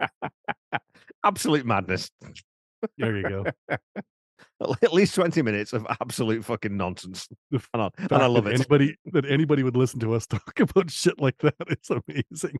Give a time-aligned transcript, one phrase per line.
[1.24, 2.10] Absolute madness.
[2.98, 3.44] There you go.
[4.82, 7.28] At least 20 minutes of absolute fucking nonsense.
[7.74, 8.60] And I, and I love that it.
[8.60, 12.58] Anybody that anybody would listen to us talk about shit like that is amazing.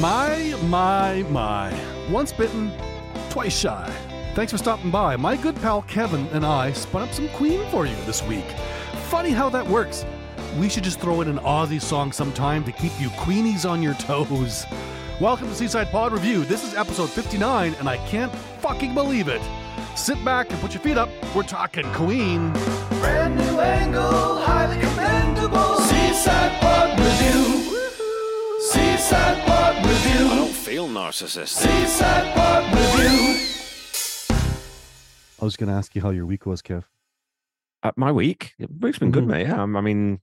[0.00, 2.10] my, my, my.
[2.10, 2.72] Once bitten,
[3.30, 3.90] twice shy.
[4.34, 5.16] Thanks for stopping by.
[5.16, 8.46] My good pal Kevin and I spun up some Queen for you this week.
[9.12, 10.06] Funny how that works.
[10.58, 13.92] We should just throw in an Aussie song sometime to keep you Queenies on your
[13.92, 14.64] toes.
[15.20, 16.46] Welcome to Seaside Pod Review.
[16.46, 19.42] This is episode 59, and I can't fucking believe it.
[19.96, 21.10] Sit back and put your feet up.
[21.34, 22.54] We're talking Queen.
[23.02, 25.76] Brand new angle, highly commendable.
[25.76, 27.78] Seaside Pod Review.
[28.60, 30.26] Seaside Pod Review.
[30.26, 31.48] I don't feel narcissist.
[31.48, 33.46] Seaside Pod Review.
[35.38, 36.84] I was going to ask you how your week was, Kev.
[37.82, 39.28] Uh, my week, week's been good, Mhm.
[39.28, 39.46] mate.
[39.48, 40.20] Yeah, um, I mean,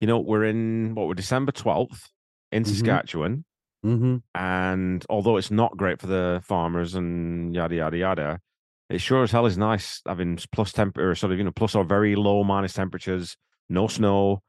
[0.00, 2.10] you know, we're in what we're December 12th
[2.52, 2.66] in Mhm.
[2.68, 3.44] Saskatchewan.
[3.84, 4.16] Mm-hmm.
[4.34, 8.40] And although it's not great for the farmers and yada yada yada,
[8.88, 11.74] it sure as hell is nice having plus temp or sort of you know plus
[11.74, 13.36] or very low minus temperatures,
[13.68, 14.42] no snow.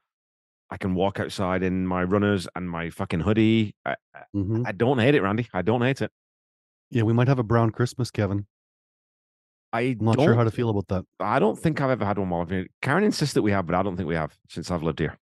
[0.70, 3.74] I can walk outside in my runners and my fucking hoodie.
[3.84, 3.96] I,
[4.34, 4.62] Mm-hmm.
[4.66, 5.46] I don't hate it, Randy.
[5.52, 6.10] I don't hate it.
[6.90, 8.46] Yeah, we might have a brown Christmas, Kevin.
[9.76, 11.04] I I'm not sure how to feel about that.
[11.20, 12.46] I don't think I've ever had one while
[12.82, 15.16] Karen insists that we have, but I don't think we have since I've lived here.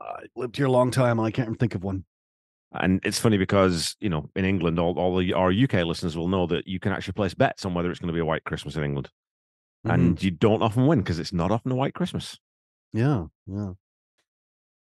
[0.00, 2.04] I lived here a long time and I can't think of one.
[2.72, 6.28] And it's funny because you know in England, all all the, our UK listeners will
[6.28, 8.44] know that you can actually place bets on whether it's going to be a white
[8.44, 9.08] Christmas in England,
[9.86, 9.94] Mhm.
[9.94, 12.38] and you don't often win because it's not often a white Christmas.
[12.92, 13.72] yeah, yeah.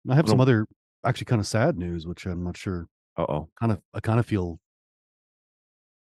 [0.10, 0.66] I have some other
[1.06, 2.88] actually kind of sad news, which I'm not sure.
[3.18, 3.50] Uh oh.
[3.60, 4.60] Kind of, I kind of feel,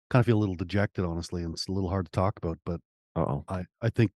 [0.09, 2.59] kind of feel a little dejected, honestly, and it's a little hard to talk about.
[2.65, 2.81] But
[3.15, 3.45] Uh oh.
[3.47, 4.11] I, I think,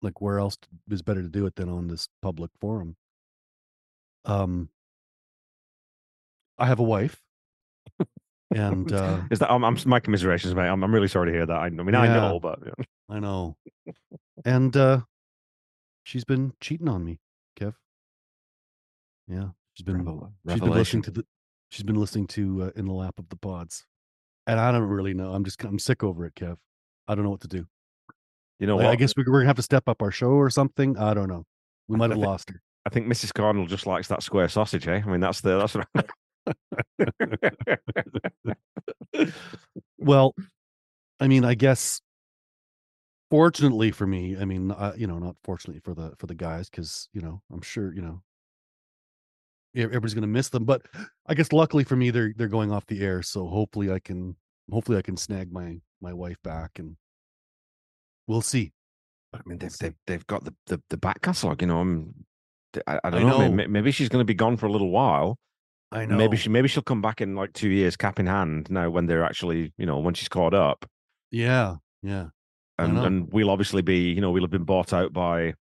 [0.00, 0.56] like, where else
[0.90, 2.96] is better to do it than on this public forum?
[4.24, 4.68] Um,
[6.58, 7.20] I have a wife,
[8.54, 9.50] and uh, Is that?
[9.50, 10.68] I'm, I'm my commiserations, mate.
[10.68, 11.56] I'm, I'm really sorry to hear that.
[11.56, 12.74] I, I mean, I know, but know.
[13.08, 13.56] I know.
[14.44, 15.00] And uh
[16.04, 17.20] she's been cheating on me,
[17.58, 17.74] Kev.
[19.26, 19.48] Yeah.
[19.74, 21.26] She's been Revel- she's been listening to the
[21.70, 23.86] she's been listening to uh, in the lap of the pods.
[24.46, 25.32] And I don't really know.
[25.32, 26.56] I'm just I'm sick over it, Kev.
[27.08, 27.66] I don't know what to do.
[28.58, 28.92] You know Like, what?
[28.92, 30.96] I guess we're, we're gonna have to step up our show or something.
[30.98, 31.44] I don't know.
[31.88, 32.60] We might have think- lost her.
[32.84, 33.32] I think Mrs.
[33.32, 35.00] Cardinal just likes that square sausage, eh?
[35.06, 35.76] I mean, that's the that's.
[39.98, 40.34] Well,
[41.20, 42.00] I mean, I guess
[43.30, 46.68] fortunately for me, I mean, uh, you know, not fortunately for the for the guys
[46.68, 48.22] cuz, you know, I'm sure, you know,
[49.74, 50.82] everybody's going to miss them, but
[51.26, 54.36] I guess luckily for me they're they're going off the air, so hopefully I can
[54.70, 56.96] hopefully I can snag my my wife back and
[58.26, 58.72] we'll see.
[59.34, 61.62] I mean, they've, they've they've got the, the, the back catalogue.
[61.62, 62.14] You know, I'm.
[62.86, 63.38] I, I don't I know.
[63.38, 63.52] know.
[63.52, 65.38] may- Maybe she's going to be gone for a little while.
[65.90, 66.16] I know.
[66.16, 68.70] Maybe she maybe she'll come back in like two years, cap in hand.
[68.70, 70.86] Now, when they're actually, you know, when she's caught up,
[71.30, 72.28] Yeah, yeah.
[72.78, 75.54] And and we'll obviously be, you know, we'll have been bought out by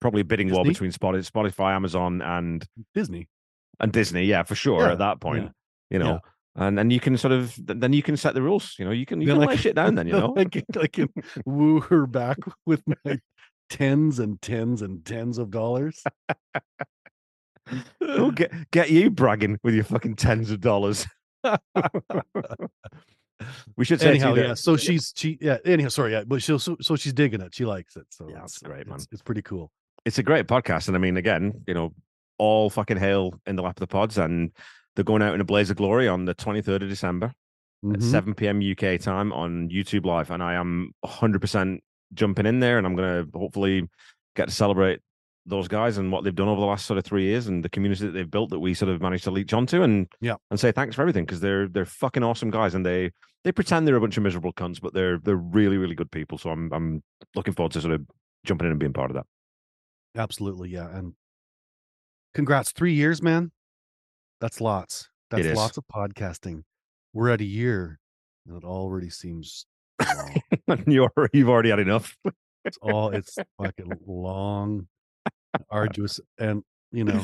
[0.00, 3.28] probably a bidding war between Spotify, Spotify, Amazon, and Disney.
[3.80, 4.24] and Disney.
[4.24, 4.82] Yeah, for sure.
[4.82, 5.50] Yeah, At that point, yeah,
[5.90, 6.20] you know,
[6.56, 8.74] and then you can sort of then you can set the rules.
[8.78, 9.94] You know, you can you Then can I lay shit down.
[9.94, 11.08] Then you know, I can, I can
[11.44, 13.20] woo her back with my
[13.70, 16.02] tens and tens and tens of dollars.
[18.00, 21.06] We'll get get you bragging with your fucking tens of dollars.
[23.76, 24.54] we should say anyhow, yeah.
[24.54, 25.58] So she's she yeah.
[25.64, 26.24] Anyhow, sorry, yeah.
[26.26, 27.54] But she'll so, so she's digging it.
[27.54, 28.06] She likes it.
[28.10, 28.96] So Yeah, that's great, man.
[28.96, 29.70] It's, it's pretty cool.
[30.08, 31.92] It's a great podcast, and I mean, again, you know,
[32.38, 34.50] all fucking hail in the lap of the pods, and
[34.94, 37.26] they're going out in a blaze of glory on the twenty third of December
[37.92, 38.02] at Mhm.
[38.02, 38.60] seven p.m.
[38.60, 41.82] UK time on YouTube Live, and I am hundred percent
[42.14, 43.88] jumping in there, and I'm gonna hopefully
[44.34, 45.00] get to celebrate
[45.46, 47.68] those guys and what they've done over the last sort of three years and the
[47.70, 50.34] community that they've built that we sort of managed to leech onto and Yeah.
[50.50, 53.10] and say thanks for everything because they're they're fucking awesome guys and they
[53.44, 56.36] they pretend they're a bunch of miserable cunts but they're they're really really good people
[56.38, 57.02] so I'm I'm
[57.34, 58.02] looking forward to sort of
[58.44, 59.26] jumping in and being part of that.
[60.16, 60.88] Absolutely, yeah.
[60.96, 61.14] And
[62.34, 63.52] congrats, three years, man.
[64.40, 65.08] That's lots.
[65.30, 66.62] That's lots of podcasting.
[67.12, 67.98] We're at a year,
[68.46, 69.66] and it already seems
[70.02, 70.40] long.
[70.86, 72.16] You're you've already had enough.
[72.64, 74.86] it's all it's fucking long,
[75.70, 76.62] arduous, and
[76.92, 77.20] you know,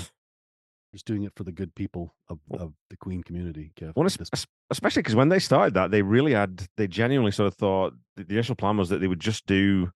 [0.93, 3.73] just doing it for the good people of, of the Queen community.
[3.76, 6.67] Kev, Well, at es- this es- especially because when they started that, they really had,
[6.76, 9.91] they genuinely sort of thought the initial plan was that they would just do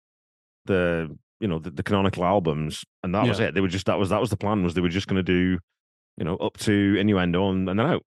[0.65, 3.53] the, you know, the, the canonical albums, and that was it.
[3.53, 5.23] They were just that was that was the plan was they were just going to
[5.23, 5.59] do,
[6.17, 8.03] you know, up to innuendo and, and then out.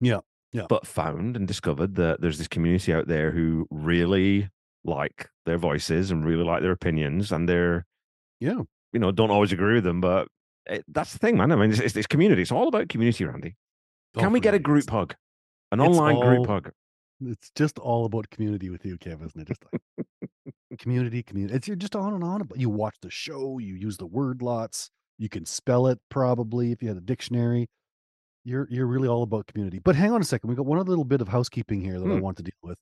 [0.00, 0.20] Yeah,
[0.52, 0.66] yeah.
[0.68, 4.48] But found and discovered that there's this community out there who really
[4.84, 7.84] like their voices and really like their opinions, and they're
[8.40, 8.62] Yeah.
[8.92, 10.28] you know, don't always agree with them, but
[10.66, 11.50] it, that's the thing, man.
[11.52, 12.42] I mean, it's, it's, it's community.
[12.42, 13.56] It's all about community, Randy.
[14.16, 15.14] Oh, Can we get a group hug?
[15.72, 16.70] An online all- group hug.
[17.20, 19.48] It's just all about community with you, Kev, isn't it?
[19.48, 19.82] Just like
[20.78, 21.54] community, community.
[21.54, 22.58] It's you're just on and on about.
[22.58, 23.58] You watch the show.
[23.58, 24.90] You use the word lots.
[25.18, 27.68] You can spell it probably if you had a dictionary.
[28.44, 29.78] You're you're really all about community.
[29.78, 30.48] But hang on a second.
[30.48, 32.20] We got one other little bit of housekeeping here that I Hmm.
[32.20, 32.78] want to deal with.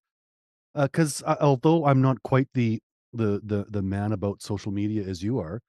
[0.75, 2.81] Because although I'm not quite the
[3.13, 5.61] the the the man about social media as you are,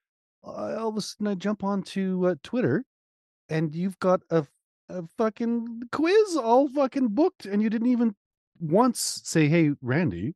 [0.44, 2.84] I all of a sudden I jump onto uh, Twitter,
[3.50, 4.46] and you've got a
[4.90, 8.16] a fucking quiz all fucking booked, and you didn't even
[8.60, 10.34] once say, "Hey, Randy,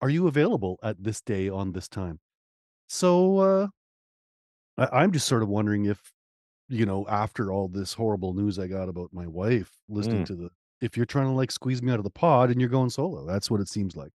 [0.00, 2.20] are you available at this day on this time?"
[2.88, 3.66] So uh,
[4.78, 6.00] I, I'm just sort of wondering if,
[6.68, 10.26] you know, after all this horrible news I got about my wife listening Mm.
[10.26, 10.50] to the,
[10.80, 13.26] if you're trying to like squeeze me out of the pod and you're going solo,
[13.26, 14.12] that's what it seems like.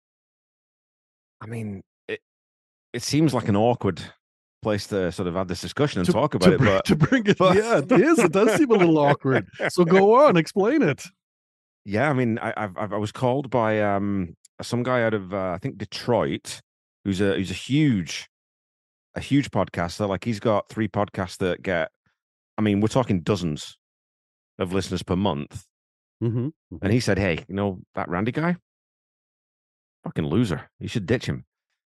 [1.40, 2.20] I mean, it
[2.92, 4.00] it seems like an awkward
[4.62, 6.96] place to sort of have this discussion and To- talk to about it, but to
[6.96, 8.18] bring it, but- yeah, it is.
[8.18, 9.48] It does seem a little awkward.
[9.70, 11.02] So go on, explain it.
[11.84, 15.52] Yeah, I mean, I I've, I've, was called by um some guy out of uh,
[15.52, 16.60] I think Detroit,
[17.04, 18.28] who's a who's a huge,
[19.14, 20.08] a huge podcaster.
[20.08, 21.90] Like he's got three podcasts that get,
[22.58, 23.78] I mean, we're talking dozens
[24.58, 25.64] of listeners per month.
[26.22, 26.48] Mm-hmm.
[26.82, 28.56] And he said, "Hey, you know that Randy guy,
[30.04, 30.68] fucking loser.
[30.78, 31.44] You should ditch him."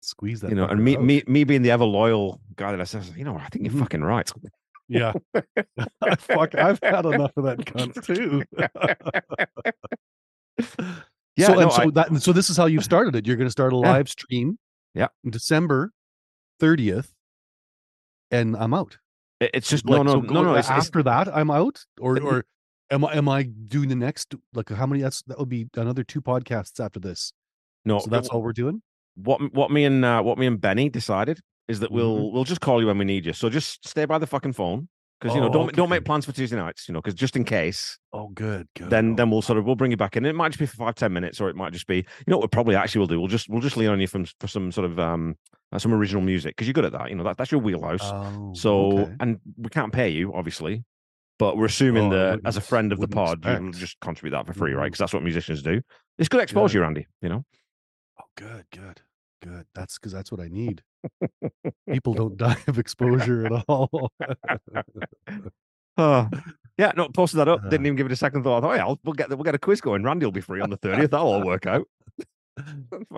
[0.02, 0.48] Squeeze that.
[0.50, 1.04] you know, and me, out.
[1.04, 3.74] me, me being the ever loyal guy that I said, you know, I think you're
[3.74, 3.80] Mhm.
[3.80, 4.30] fucking right.
[4.90, 5.12] Yeah.
[6.18, 8.42] Fuck, I've had enough of that cunt too.
[11.36, 13.26] Yeah, so, no, and so I- that so this is how you've started it.
[13.26, 13.92] You're going to start a Yeah.
[13.92, 14.58] live stream.
[14.94, 15.06] Yeah.
[15.26, 15.92] December
[16.60, 17.12] 30th,
[18.30, 18.98] and I'm out.
[19.40, 20.54] It's just Like, no, no, so no, no.
[20.56, 21.82] It's, it's, after that, I'm out.
[21.98, 22.44] Or or
[22.90, 25.00] am I am I doing the next like how many?
[25.00, 27.32] That's that would be another two podcasts after this.
[27.86, 28.00] no.
[28.00, 28.82] So that's all we're doing.
[29.14, 31.40] what what me and uh, what me and Benny decided
[31.70, 32.32] is that we'll Mhm.
[32.32, 33.32] we'll just call you when we need you.
[33.32, 34.88] So just stay by the fucking phone
[35.20, 36.88] because you know Oh, don't don't make plans for Tuesday nights.
[36.88, 38.66] You know because just in case, Oh, good.
[38.76, 38.90] good.
[38.90, 40.24] then Oh, then we'll sort of we'll bring you back in.
[40.26, 42.36] It might just be for five ten minutes, or it might just be you know
[42.38, 43.18] what we probably actually will do.
[43.20, 45.36] We'll just we'll just lean on you from for some sort of um
[45.72, 47.08] uh, some original music because you're good at that.
[47.10, 48.00] You know that that's your wheelhouse.
[48.02, 49.14] oh, So, okay.
[49.20, 50.82] and we can't pay you, obviously,
[51.38, 54.52] but we're assuming that as a friend of the pod, you'll just contribute that for
[54.52, 54.86] free, right?
[54.86, 55.80] Because that's what musicians do.
[56.18, 57.06] It's good exposure, Andy.
[57.22, 57.44] You know,
[58.20, 59.00] Oh, good, good,
[59.42, 59.66] good.
[59.74, 60.82] That's because that's what I need.
[61.90, 64.10] People don't die of exposure at all.
[65.96, 66.28] Uh,
[66.78, 67.62] yeah, no, posted that up.
[67.64, 67.88] Didn't Uh.
[67.88, 68.64] even give it a second thought.
[68.64, 70.02] Oh, yeah, I'll, we'll get the, we'll get a quiz going.
[70.02, 71.10] Randy will be free on the thirtieth.
[71.10, 71.86] That'll all work out.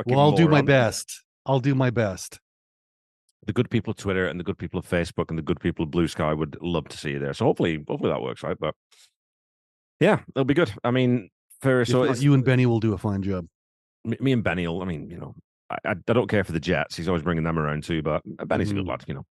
[0.06, 1.22] Well, I'll do my best.
[1.46, 2.38] I'll do my best.
[3.46, 5.84] The good people of Twitter and the good people of Facebook and the good people
[5.84, 7.34] of Blue Sky would love to see you there.
[7.34, 8.58] So hopefully, hopefully that works out.
[8.60, 8.74] But
[10.00, 10.72] yeah, it'll be good.
[10.84, 11.28] I mean,
[11.60, 13.46] for If so not, you and Benny will do a fine job.
[14.04, 14.66] me, me and Benny.
[14.66, 15.34] will- I mean, you know,
[15.84, 16.96] I, I, don't care for the Jets.
[16.96, 18.02] He's always bringing them around too.
[18.02, 18.88] But Benny's a good Mhm.
[18.88, 19.04] lad.
[19.06, 19.26] You know.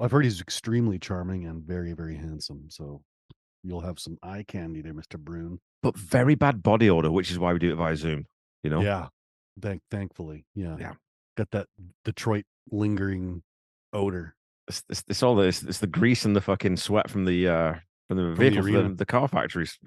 [0.00, 2.64] I've heard he's extremely charming and very, very handsome.
[2.68, 3.02] So
[3.62, 5.18] you'll have some eye candy there, Mr.
[5.18, 5.58] Brune.
[5.82, 8.26] but very bad body odor, which is why we do it via Zoom.
[8.62, 9.08] You know, Yeah.
[9.60, 10.44] Thank thankfully.
[10.54, 10.76] Yeah.
[10.78, 10.92] Yeah.
[11.36, 11.68] Got that
[12.04, 13.42] Detroit lingering
[13.92, 14.34] odor.
[14.68, 17.74] it's, it's, it's all this it's, the grease and the fucking sweat from the uh
[18.08, 18.94] from the the vehicle, from the, arena.
[18.94, 19.78] the car factories.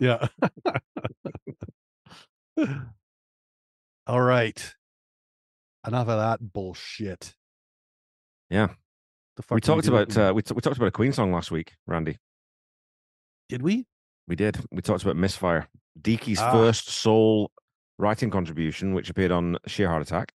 [0.00, 0.26] Yeah.
[4.06, 4.74] All right.
[5.86, 7.34] Enough of that bullshit.
[8.50, 8.68] Yeah.
[9.36, 11.50] The fuck we talked about uh, we t- we talked about a Queen song last
[11.50, 12.16] week, Randy.
[13.48, 13.86] Did we?
[14.26, 14.58] We did.
[14.72, 15.68] We talked about Misfire,
[16.00, 16.50] Deaky's Ah.
[16.52, 17.50] first sole
[17.98, 20.32] writing contribution, which appeared on Sheer Heart Attack,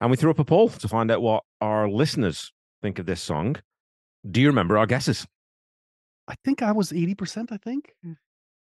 [0.00, 2.52] and we threw up a poll to find out what our listeners
[2.82, 3.56] think of this song.
[4.30, 5.26] Do you remember our guesses?
[6.28, 7.94] I think I was 80%, I think.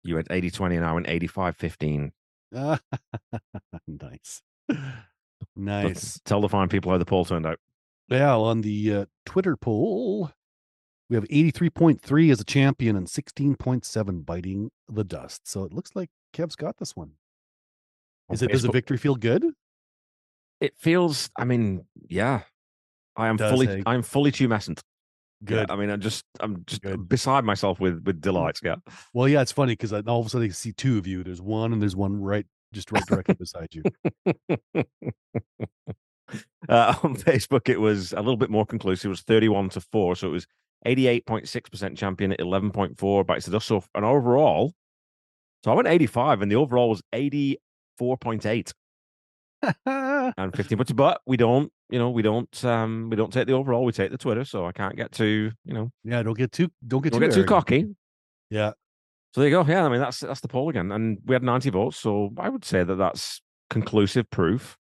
[0.03, 2.12] You had 80-20 and I went 85-15.
[2.55, 2.79] Ah,
[3.88, 4.41] nice.
[5.56, 6.20] Nice.
[6.25, 7.60] Tell the fine people how the poll turned out.
[8.10, 10.32] Yeah, on the uh, Twitter poll,
[11.10, 15.48] we have 83.3 as a champion and 16.7 biting the dust.
[15.48, 17.12] So it looks like Kev's got this one.
[18.32, 19.46] Is it does the victory feel good?
[20.60, 21.30] It feels.
[21.38, 22.42] I mean, yeah.
[23.15, 23.68] I am Does, fully.
[23.68, 23.84] hey?
[23.86, 24.82] I am fully tumescent.
[25.42, 25.72] Yeah, Good.
[25.72, 26.24] I mean, I'm just.
[26.39, 27.08] I'm just Good.
[27.08, 28.60] beside myself with with delight.
[28.63, 28.75] Yeah.
[29.13, 31.24] Well, yeah, it's funny because all of a sudden I see two of you.
[31.24, 33.84] There's one and there's one right, just right directly beside you.
[36.67, 39.05] Uh, on Facebook, it was a little bit more conclusive.
[39.05, 40.15] It was 31 to 4.
[40.15, 40.48] So it was
[40.86, 43.67] 88.6% champion at 11.4 bites the dust.
[43.67, 44.74] So an overall,
[45.63, 48.74] so I went 85 and the overall was 84.8
[50.38, 50.91] and 15 points.
[50.91, 53.86] But we don't, you know, we don't, um, we don't take the overall.
[53.86, 54.45] We take the Twitter.
[54.45, 57.27] So I can't get too, you know, yeah, don't get too don't get don't too
[57.27, 57.95] get too cocky.
[58.50, 58.74] Yeah.
[59.36, 59.70] So there you go.
[59.70, 61.98] Yeah, I mean that's that's the poll again, and we had ninety votes.
[61.98, 64.77] So I would say that that's conclusive proof,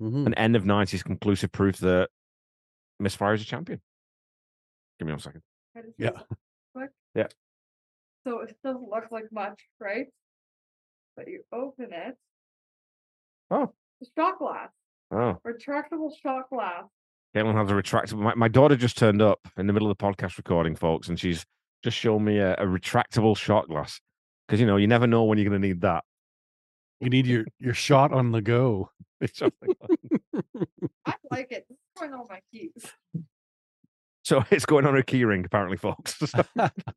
[0.00, 0.24] Mhm.
[0.24, 2.08] an end of nineties conclusive proof that
[2.98, 3.82] Misfire is a champion.
[4.98, 5.42] Give me one second.
[5.98, 6.12] Yeah.
[6.74, 6.88] quick.
[7.14, 7.26] Yeah.
[8.26, 10.06] So it doesn't look like much, right?
[11.14, 12.16] But you open it.
[13.50, 13.74] Oh.
[14.00, 14.70] The shot glass,
[15.10, 16.84] Oh, retractable shot glass.
[17.36, 18.20] Caitlin has a retractable.
[18.20, 21.20] My, my daughter just turned up in the middle of the podcast recording, folks, and
[21.20, 21.44] she's
[21.84, 24.00] just show me a, a retractable shot glass.
[24.46, 26.04] Because you know, you never know when you're going to need that.
[27.00, 28.90] You need your your shot on the go.
[29.20, 29.76] It's just like-
[31.04, 31.66] I like it.
[31.68, 32.86] This is going on my keys.
[34.22, 36.16] so it's going on a key ring, apparently, folks.
[36.32, 36.44] so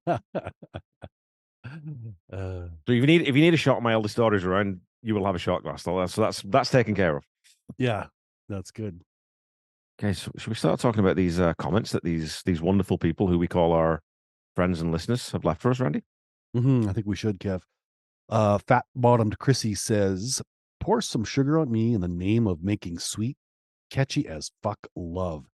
[0.06, 0.18] uh,
[2.32, 4.82] if you need if you need a shot, my eldest daughter's around.
[5.04, 5.82] You will have a shot glass.
[5.84, 7.24] So that's so that's that's taken care of.
[7.78, 8.06] yeah,
[8.50, 9.02] that's good.
[10.00, 13.28] Okay, so should we start talking about these uh, comments that these these wonderful people
[13.28, 14.02] who we call our
[14.56, 16.04] friends and listeners have left for us, Randy?
[16.54, 17.62] hmm I think we should, Kev.
[18.30, 20.42] Uh, fat bottomed Chrissy says,
[20.80, 23.38] "Pour some sugar on me in the name of making sweet,
[23.90, 25.46] catchy as fuck love."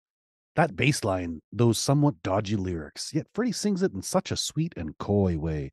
[0.56, 4.72] That bass line, those somewhat dodgy lyrics, yet Freddie sings it in such a sweet
[4.76, 5.72] and coy way.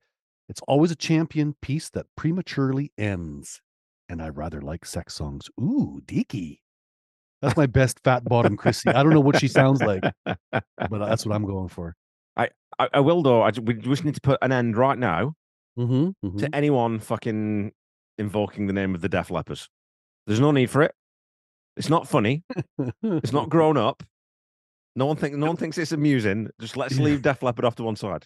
[0.50, 3.62] It's always a champion piece that prematurely ends,
[4.10, 5.50] and I rather like sex songs.
[5.60, 6.60] Ooh, Deaky.
[7.42, 8.90] That's my best fat bottom Chrissy.
[8.90, 10.40] I don't know what she sounds like, but
[10.92, 11.96] that's what I'm going for.
[12.36, 12.50] I,
[12.92, 13.44] I will though.
[13.44, 15.36] I, we just need to put an end right now
[15.78, 17.72] Mm-hmm, to anyone fucking
[18.18, 19.70] invoking the name of the Def Lepers.
[20.28, 20.94] There's no need for it.
[21.78, 22.44] It's not funny.
[23.04, 24.04] It's not grown up.
[24.96, 26.50] No one think no one thinks it's amusing.
[26.62, 28.26] Just let's leave Def Leppard off to one side.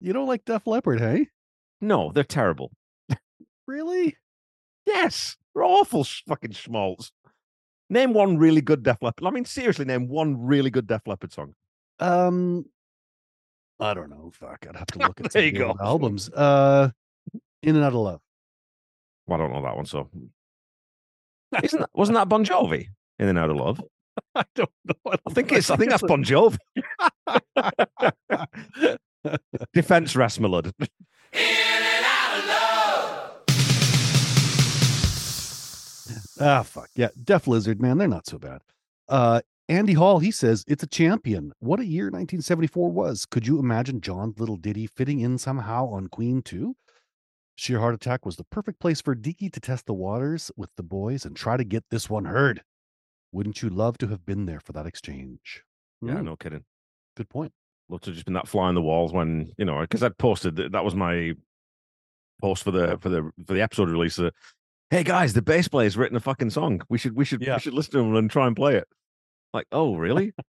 [0.00, 1.28] You don't like Def Leppard, hey?
[1.80, 2.70] No, they're terrible.
[3.66, 4.16] Really?
[4.86, 7.10] Yes, they're awful sh- fucking schmaltz.
[7.90, 9.26] Name one really good Def Leppard.
[9.26, 11.54] I mean, seriously, name one really good Def Leppard song.
[11.98, 12.66] Um,
[13.78, 14.30] I don't know.
[14.34, 15.84] Fuck, I'd have to look at There some you of the go.
[15.84, 16.30] albums.
[16.30, 16.90] Uh,
[17.62, 18.20] In and Out of Love.
[19.26, 19.86] Well, I don't know that one.
[19.86, 20.08] So,
[21.62, 23.80] isn't that, wasn't that Bon Jovi in and out of love?
[24.34, 24.94] I don't know.
[25.26, 25.68] I think it's.
[25.70, 26.58] I think that's Bon Jovi.
[29.74, 30.72] Defense Rasmalud.
[36.38, 38.60] Ah, fuck yeah, Def Lizard, man, they're not so bad.
[39.08, 41.52] Uh, Andy Hall, he says it's a champion.
[41.58, 43.26] What a year 1974 was.
[43.26, 46.72] Could you imagine John's little ditty fitting in somehow on Queen II?
[47.56, 50.82] Sheer Heart Attack was the perfect place for Dicky to test the waters with the
[50.84, 52.62] boys and try to get this one heard.
[53.32, 55.62] Wouldn't you love to have been there for that exchange?
[56.00, 56.64] Yeah, Hmm, no kidding.
[57.16, 57.52] Good point.
[57.88, 60.56] Love to just been that fly on the walls when you know because I'd posted
[60.56, 61.32] that, that was my
[62.42, 64.18] post for the for the for the episode release.
[64.18, 64.30] Uh,
[64.90, 66.82] hey guys, the bass player's written a fucking song.
[66.88, 67.54] We should we should Yeah.
[67.54, 68.86] we should listen to him and try and play it.
[69.56, 70.32] Like, oh really?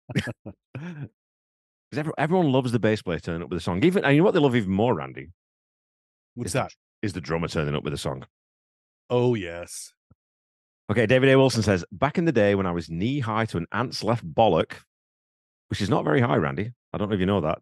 [1.89, 3.81] Because every, everyone loves the bass player turning up with a song.
[3.83, 5.29] Even and you know what they love even more, Randy,
[6.35, 6.71] What's is the- that?
[7.01, 8.25] is the drummer turning up with a song.
[9.09, 9.93] Oh, yes.
[10.91, 11.37] Okay, David A.
[11.37, 14.25] Wilson says, back in the day when I was knee high to an ant's left
[14.25, 14.73] bollock,
[15.69, 16.71] which is not very high, Randy.
[16.91, 17.59] I don't know if you know that.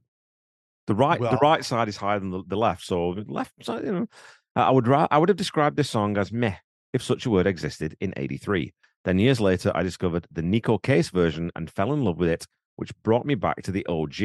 [0.88, 2.84] The right, Well- the right side is higher than the, the left.
[2.84, 4.08] So the left side, you know,
[4.56, 6.56] I would I would have described this song as meh
[6.94, 8.74] if such a word existed in '83.
[9.06, 12.48] Then years later, I discovered the Neko Case version and fell in love with it,
[12.76, 14.22] which brought me back to the OG.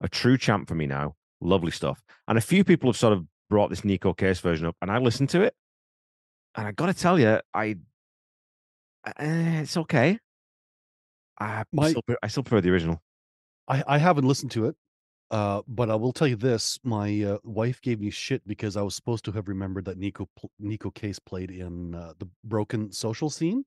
[0.00, 1.16] A true champ for me now.
[1.40, 2.02] Lovely stuff.
[2.28, 4.98] And a few people have sort of brought this Neko Case version up, and I
[4.98, 5.54] listened to it,
[6.54, 7.76] and I got to tell you, I
[9.04, 10.18] uh, it's okay.
[11.38, 13.02] I My- still, I still prefer the original.
[13.68, 14.76] I, I haven't listened to it,
[15.30, 18.82] uh, but I will tell you this: my uh, wife gave me shit because I
[18.82, 20.28] was supposed to have remembered that Neko
[20.62, 23.64] Neko Case played in uh, the Broken Social Scene.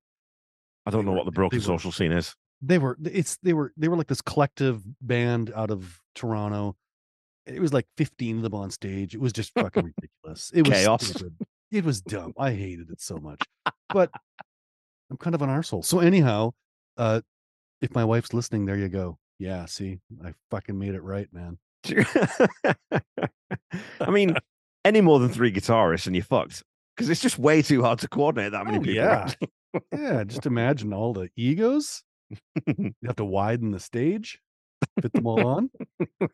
[0.85, 2.35] I don't know were- what the broken were- social scene is.
[2.61, 6.75] They were it's they were they were like this collective band out of Toronto.
[7.45, 9.13] It was like fifteen of them on stage.
[9.13, 10.51] It was just fucking ridiculous.
[10.53, 11.05] It was Chaos.
[11.07, 11.35] stupid.
[11.71, 12.33] It was dumb.
[12.39, 13.41] I hated it so much.
[13.93, 14.09] But
[15.11, 15.85] I'm kind of an arsehole.
[15.85, 16.51] So anyhow,
[16.97, 17.21] uh,
[17.81, 19.17] if my wife's listening, there you go.
[19.37, 21.57] Yeah, see, I fucking made it right, man.
[23.99, 24.35] I mean,
[24.83, 26.63] any more than three guitarists and you're fucked
[26.95, 28.95] because it's just way too hard to coordinate that many Oh, people.
[28.95, 29.31] yeah.
[29.91, 32.03] Yeah, just imagine all the egos.
[32.65, 34.39] You have to widen the stage,
[35.01, 35.69] fit them all on.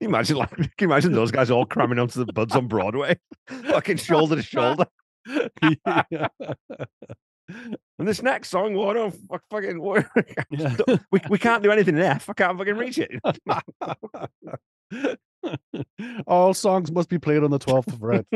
[0.00, 3.96] Imagine like can you imagine those guys all cramming onto the buds on Broadway, fucking
[3.96, 4.86] shoulder to shoulder.
[5.80, 6.28] yeah.
[7.98, 8.96] And this next song, what
[9.28, 10.06] fuck, fucking what,
[10.50, 10.76] Yeah.
[11.10, 12.28] we we can't do anything in F.
[12.30, 13.10] I can't fucking reach it.
[16.26, 18.26] all songs must be played on the 12th fret.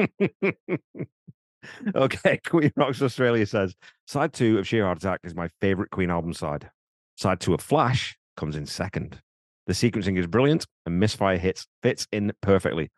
[1.95, 3.75] okay, Queen Rocks Australia says
[4.07, 6.71] side two of Sheer Heart Attack is my favorite Queen album side.
[7.17, 9.21] Side two of Flash comes in second.
[9.67, 12.91] The sequencing is brilliant and Misfire hits fits in perfectly.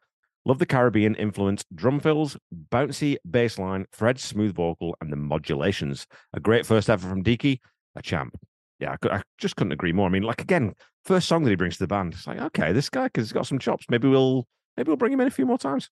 [0.45, 2.37] Love the Caribbean influence, drum fills,
[2.71, 6.07] bouncy bass line, Fred's smooth vocal, and the modulations.
[6.33, 7.61] A great first ever from Deaky,
[7.97, 8.35] a champ.
[8.79, 10.07] yeah, I, cou- I just couldn't agree more.
[10.07, 12.73] I mean, like again, first song that he brings to the band, it's like okay,
[12.73, 13.87] this guy has got some chops.
[13.91, 14.47] Maybe we'll
[14.77, 15.91] maybe we'll bring him in a few more times.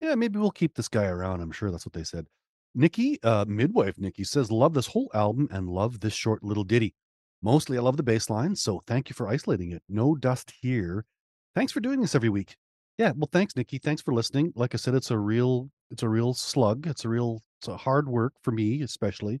[0.00, 1.40] Yeah, maybe we'll keep this guy around.
[1.40, 2.26] I'm sure that's what they said.
[2.74, 6.94] Nikki, uh, midwife Nikki says, love this whole album and love this short little ditty.
[7.42, 9.82] Mostly I love the bass line, so thank you for isolating it.
[9.88, 11.04] No dust here.
[11.54, 12.56] Thanks for doing this every week.
[12.98, 13.78] Yeah, well, thanks, Nikki.
[13.78, 14.52] Thanks for listening.
[14.56, 16.86] Like I said, it's a real, it's a real slug.
[16.86, 19.40] It's a real, it's a hard work for me, especially,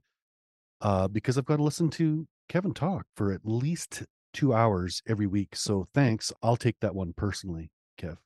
[0.80, 5.26] uh, because I've got to listen to Kevin talk for at least two hours every
[5.26, 5.56] week.
[5.56, 6.32] So thanks.
[6.42, 7.70] I'll take that one personally,
[8.00, 8.18] Kev.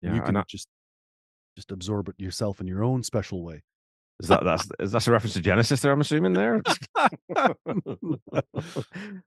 [0.00, 0.68] Yeah, you can I- just
[1.56, 3.62] just absorb it yourself in your own special way.
[4.20, 5.80] is that that's is that a reference to Genesis?
[5.80, 6.62] There, I'm assuming there.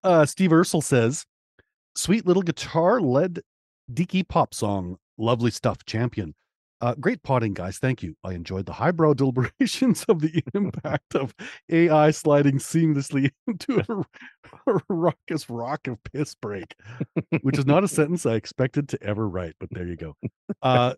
[0.04, 1.26] uh, Steve Ursel says,
[1.96, 3.42] "Sweet little guitar-led
[3.92, 6.36] deaky pop song, lovely stuff, champion."
[6.82, 7.78] Uh, great potting, guys.
[7.80, 8.16] Thank you.
[8.24, 11.34] I enjoyed the highbrow deliberations of the impact of
[11.72, 16.76] AI sliding seamlessly into a, a raucous rock of piss break,
[17.42, 20.16] which is not a sentence I expected to ever write, but there you go.
[20.62, 20.94] Uh,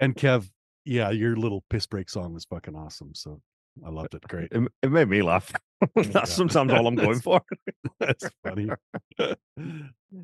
[0.00, 0.50] and Kev,
[0.84, 3.14] yeah, your little piss break song was fucking awesome.
[3.14, 3.40] So
[3.84, 4.22] I loved it.
[4.28, 4.48] Great.
[4.52, 5.52] it, it made me laugh.
[5.96, 6.02] Yeah.
[6.02, 7.40] that's sometimes all I'm going for.
[7.98, 8.68] That's funny.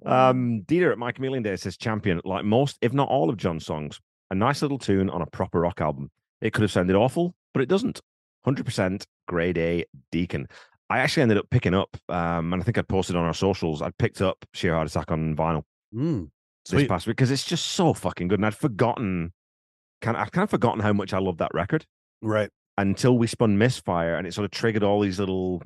[0.05, 3.65] Um, Dieter at My Chameleon Day says champion, like most, if not all of John's
[3.65, 4.01] songs,
[4.31, 6.11] a nice little tune on a proper rock album.
[6.41, 8.01] It could have sounded awful, but it doesn't.
[8.47, 10.49] 100% grade A Deacon.
[10.91, 13.81] I actually ended up picking up, um, and I think I posted on our socials,
[13.83, 15.63] I'd picked up Sheer Heart Attack on vinyl
[15.95, 16.31] Mm,
[16.71, 18.39] this past week because it's just so fucking good.
[18.39, 19.33] And I'd forgotten,
[20.03, 21.87] kind of, I'd kind of forgotten how much I love that record
[22.23, 22.51] Right.
[22.79, 25.63] until we spun Misfire and it sort of triggered all these little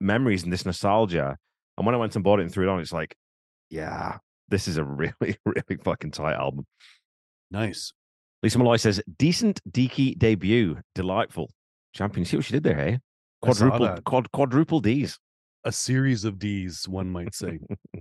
[0.00, 1.36] memories and this nostalgia.
[1.76, 3.14] And when I went and bought it and threw it on, it's like,
[3.70, 6.66] yeah, this is a really, really fucking tight album.
[7.50, 7.92] Nice.
[8.42, 11.50] Lisa Malloy says, decent Deaky debut, delightful.
[11.94, 12.98] Champion, see what she did there, hey?
[13.40, 15.18] Quadruple, quad, quadruple D's.
[15.64, 17.58] A series of D's, one might say.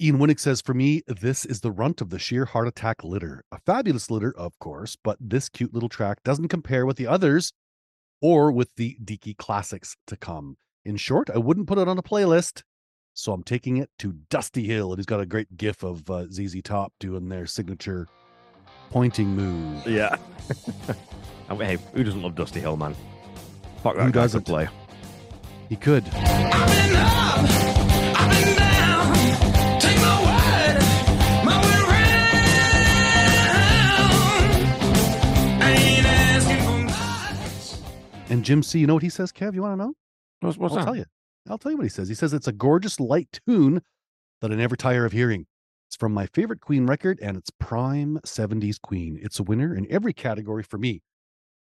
[0.00, 3.44] Ian Winnick says, For me, this is the runt of the sheer heart attack litter.
[3.52, 7.52] A fabulous litter, of course, but this cute little track doesn't compare with the others
[8.20, 10.56] or with the Deaky classics to come.
[10.84, 12.62] In short, I wouldn't put it on a playlist,
[13.14, 14.90] so I'm taking it to Dusty Hill.
[14.90, 18.08] And he's got a great gif of uh, ZZ Top doing their signature
[18.90, 19.86] pointing move.
[19.86, 20.16] Yeah.
[21.48, 22.96] and hey, who doesn't love Dusty Hill, man?
[23.82, 24.40] Fuck that Who guy doesn't?
[24.40, 24.68] could play.
[25.68, 26.04] He could.
[38.34, 39.54] And Jim C, you know what he says, Kev?
[39.54, 39.94] You want to know?
[40.40, 40.84] What's, what's I'll that?
[40.86, 41.04] tell you.
[41.48, 42.08] I'll tell you what he says.
[42.08, 43.80] He says it's a gorgeous light tune
[44.40, 45.46] that I never tire of hearing.
[45.88, 49.20] It's from my favorite Queen record and it's prime 70s Queen.
[49.22, 51.00] It's a winner in every category for me.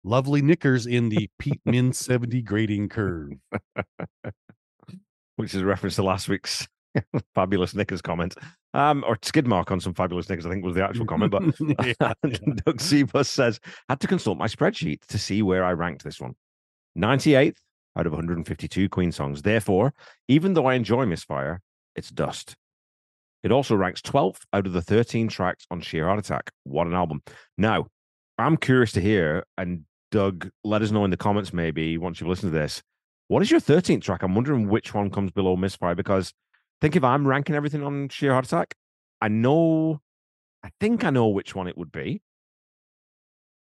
[0.05, 3.33] Lovely knickers in the Pete Min 70 grading curve.
[5.35, 6.69] which is a reference to last week's
[7.35, 8.37] fabulous Knickers comment,
[8.75, 10.47] um, or skid mark on some fabulous Knickers.
[10.47, 11.33] I think was the actual comment.
[11.33, 12.13] But Yeah, yeah.
[12.65, 16.35] Doug Sebus says had to consult my spreadsheet to see where I ranked this one.
[17.01, 17.57] 98th
[17.97, 19.43] out of 152 Queen songs.
[19.43, 19.95] Therefore,
[20.29, 21.61] even though I enjoy Misfire,
[21.97, 22.55] it's dust.
[23.43, 26.51] It also ranks 12th out of the 13 tracks on Sheer Heart Attack.
[26.65, 27.23] What an album.
[27.57, 27.87] Now,
[28.39, 32.29] I'm curious to hear, and Doug, let us know in the comments maybe once you've
[32.29, 32.83] listened to this.
[33.29, 34.23] What is your 13th track?
[34.23, 36.33] I'm wondering which one comes below Misfire because
[36.81, 38.75] think if I'm ranking everything on Sheer Heart Attack,
[39.21, 40.01] I know,
[40.65, 42.23] I think I know which one it would be,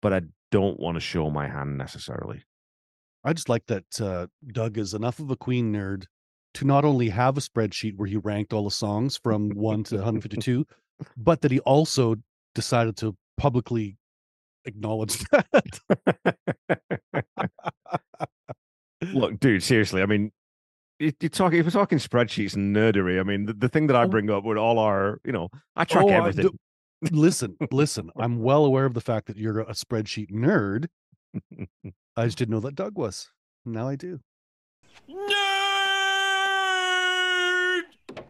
[0.01, 0.21] but I
[0.51, 2.43] don't want to show my hand necessarily.
[3.23, 6.05] I just like that uh, Doug is enough of a Queen nerd
[6.55, 9.95] to not only have a spreadsheet where he ranked all the songs from 1 to
[9.97, 10.65] 152,
[11.17, 12.15] but that he also
[12.55, 13.97] decided to publicly
[14.65, 15.79] acknowledge that.
[19.13, 20.31] Look, dude, seriously, I mean,
[20.99, 23.19] you- you're talking if we're talking spreadsheets and nerdery.
[23.19, 24.07] I mean, the, the thing that I Oh.
[24.09, 26.47] bring up with all our, you know, I track Oh, I everything.
[26.47, 26.57] do-
[27.11, 28.09] listen, listen.
[28.19, 30.87] I'm well aware of the fact that you're a spreadsheet nerd.
[32.15, 33.29] I just didn't know that Doug was.
[33.65, 34.19] Now I do.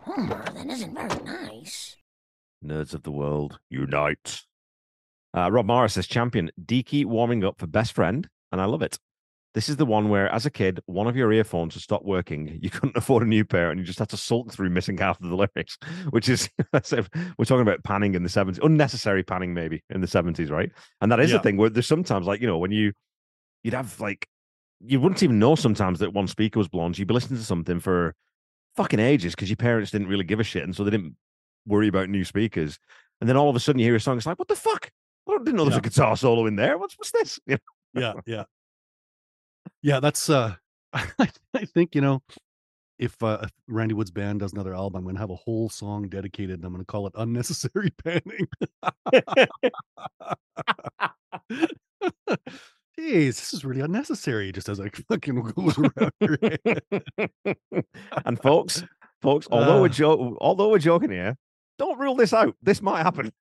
[0.02, 1.98] Homer, that isn't very nice.
[2.64, 4.44] Nerds of the world, unite.
[5.36, 9.00] Uh, Rob Morris says champion, Deaky warming up for best friend, and I love it.
[9.60, 12.60] This is the one where, as a kid, one of your earphones had stopped working.
[12.62, 15.20] You couldn't afford a new pair, and you just had to sulk through missing half
[15.22, 15.78] of the lyrics,
[16.12, 20.50] which is we're talking about panning in the 70s, unnecessary panning maybe in the 70s,
[20.50, 20.72] right?
[21.02, 21.38] And that is Yeah.
[21.38, 22.94] the thing where there's sometimes like, you know, when you
[23.64, 24.30] you'd have like
[24.80, 26.98] you wouldn't even know sometimes that one speaker was blonde.
[26.98, 28.16] You'd be listening to something for
[28.78, 31.18] fucking ages because your parents didn't really give a shit, and so they didn't
[31.68, 32.80] worry about new speakers.
[33.20, 34.90] And then all of a sudden you hear a song, it's like, what the fuck?
[35.28, 35.80] I didn't know there was Yeah.
[35.80, 36.78] a guitar solo in there.
[36.78, 37.42] What's what's this?
[37.46, 37.58] You
[37.94, 38.02] know?
[38.02, 38.44] Yeah, yeah.
[39.82, 40.56] Yeah, that's uh
[40.94, 42.22] I think, you know,
[42.98, 45.70] if, uh, if Randy Wood's band does another album, I'm going to have a whole
[45.70, 48.48] song dedicated, and I'm going to call it "Unnecessary Panning."
[53.00, 54.52] Jeez, this is really unnecessary.
[54.52, 56.82] Just as I fucking goes around your head.
[58.26, 58.84] and folks,
[59.22, 59.90] folks, although we're Uh.
[59.90, 61.38] jo- although we're joking here,
[61.78, 62.56] don't rule this out.
[62.62, 63.32] This might happen.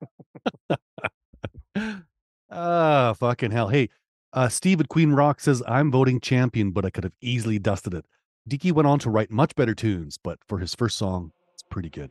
[2.50, 3.68] Ah, fucking hell.
[3.68, 3.88] Hey,
[4.32, 7.94] uh, Steve at Queen Rock says, I'm voting champion, but I could have easily dusted
[7.94, 8.04] it.
[8.46, 11.90] Dickey went on to write much better tunes, but for his first song, it's pretty
[11.90, 12.10] good.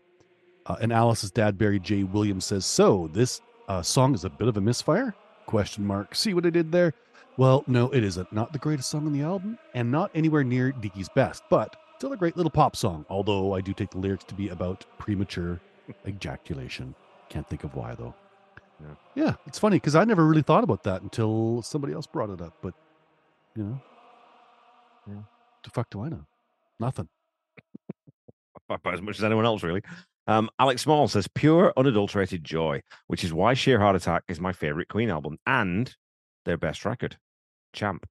[0.65, 2.03] Uh, and Alice's dad, Barry J.
[2.03, 5.15] Williams, says, So this uh, song is a bit of a misfire?
[5.45, 6.13] Question mark.
[6.13, 6.93] See what I did there?
[7.37, 8.33] Well, no, it isn't.
[8.33, 12.13] Not the greatest song on the album, and not anywhere near Dickey's best, but still
[12.13, 13.05] a great little pop song.
[13.09, 15.59] Although I do take the lyrics to be about premature
[16.07, 16.95] ejaculation.
[17.29, 18.13] Can't think of why though.
[18.81, 18.95] Yeah.
[19.15, 22.41] Yeah, it's funny because I never really thought about that until somebody else brought it
[22.41, 22.53] up.
[22.61, 22.73] But
[23.55, 23.81] you know,
[25.07, 25.21] Yeah.
[25.63, 26.25] the fuck do I know?
[26.79, 27.09] Nothing.
[28.69, 29.81] about as much as anyone else, really.
[30.27, 34.51] Um, Alex Small says pure, unadulterated joy, which is why Sheer Heart Attack is my
[34.51, 35.95] favorite Queen album and
[36.45, 37.17] their best record.
[37.73, 38.05] Champ.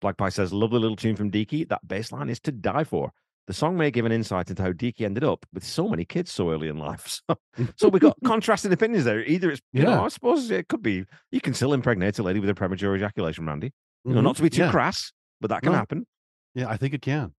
[0.00, 1.68] Black Pie says lovely little tune from Deaky.
[1.68, 3.12] That bass line is to die for.
[3.46, 6.32] The song may give an insight into how Deaky ended up with so many kids
[6.32, 7.20] so early in life.
[7.28, 7.36] So,
[7.76, 9.20] so we got contrasting opinions there.
[9.24, 9.90] Either it's, you Yeah.
[9.96, 12.94] know, I suppose it could be you can still impregnate a lady with a premature
[12.96, 13.72] ejaculation, Randy.
[14.04, 14.24] You know, Mhm.
[14.24, 14.70] not to be too yeah.
[14.70, 15.78] crass, but that can No.
[15.78, 16.06] happen.
[16.54, 17.34] Yeah, I think it can.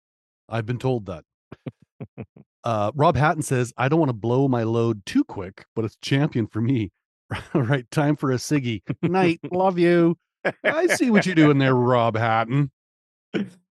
[0.50, 1.24] I've been told that.
[2.64, 5.98] uh, Rob Hatton says, I don't want to blow my load too quick, but it's
[6.02, 6.92] champion for me.
[7.54, 8.82] right, time for a Siggy.
[9.02, 10.18] Night, love you.
[10.64, 12.72] I see what you're doing there, Rob Hatton.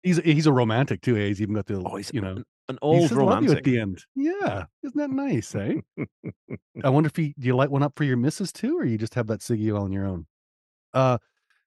[0.02, 1.16] He's he's a romantic too.
[1.16, 1.26] eh?
[1.28, 3.58] He's even got the Oh, you know An old says love you romantic.
[3.58, 4.04] at the end.
[4.16, 5.54] Yeah, isn't that nice?
[5.54, 5.74] Eh?
[6.84, 8.96] I wonder if you do you light one up for your missus too, or you
[8.98, 10.26] just have that Siggy all on your own.
[10.94, 11.18] Uh,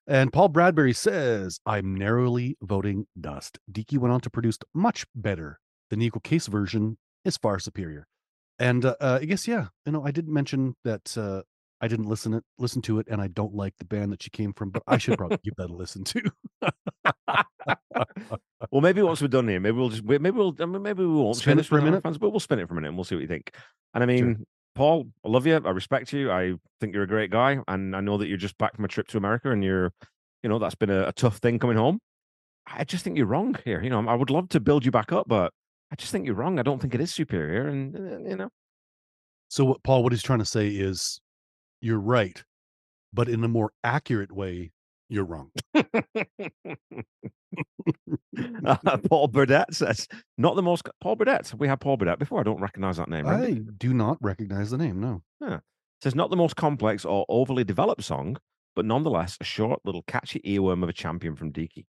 [0.07, 5.59] and Paul Bradbury says, "I'm narrowly voting dust." Deaky went on to produce much better.
[5.89, 8.07] The Neko Case version is far superior.
[8.59, 11.43] And uh, uh, I guess yeah, you know, I did mention that uh,
[11.83, 14.29] I didn't listen it listen to it, and I don't like the band that she
[14.29, 16.21] came from, but I should probably give that a listen too.
[18.71, 21.13] well, maybe once we're done here, maybe we'll just maybe we'll I mean, maybe we
[21.13, 22.01] won't Spin it this for a minute?
[22.01, 23.53] fans, but we'll spin it for a minute and we'll see what you think.
[23.93, 25.55] And I mean, Paul, I love you.
[25.55, 26.31] I respect you.
[26.31, 28.87] I think you're a great guy, and I know that you're just back from a
[28.87, 29.91] trip to America, and you're,
[30.41, 31.99] you know, that's been a, a tough thing coming home.
[32.65, 33.83] I just think you're wrong here.
[33.83, 35.51] You know, I would love to build you back up, but
[35.91, 36.59] I just think you're wrong.
[36.59, 38.49] I don't think it is superior, and uh, you know,
[39.49, 41.19] So what Paul, what he's trying to say is,
[41.83, 42.43] you're right,
[43.11, 44.71] but in a more accurate way,
[45.09, 45.51] you're wrong.
[48.65, 50.87] Uh, Paul Burdett says, not the most.
[51.01, 51.53] Paul Burdett.
[51.57, 52.39] We had Paul Burdett before.
[52.39, 53.27] I don't recognize that name.
[53.27, 54.99] I do not recognize the name.
[54.99, 55.21] No.
[56.01, 58.37] says not the most complex or overly developed song,
[58.75, 61.85] but nonetheless a short little catchy earworm of a champion from Deaky.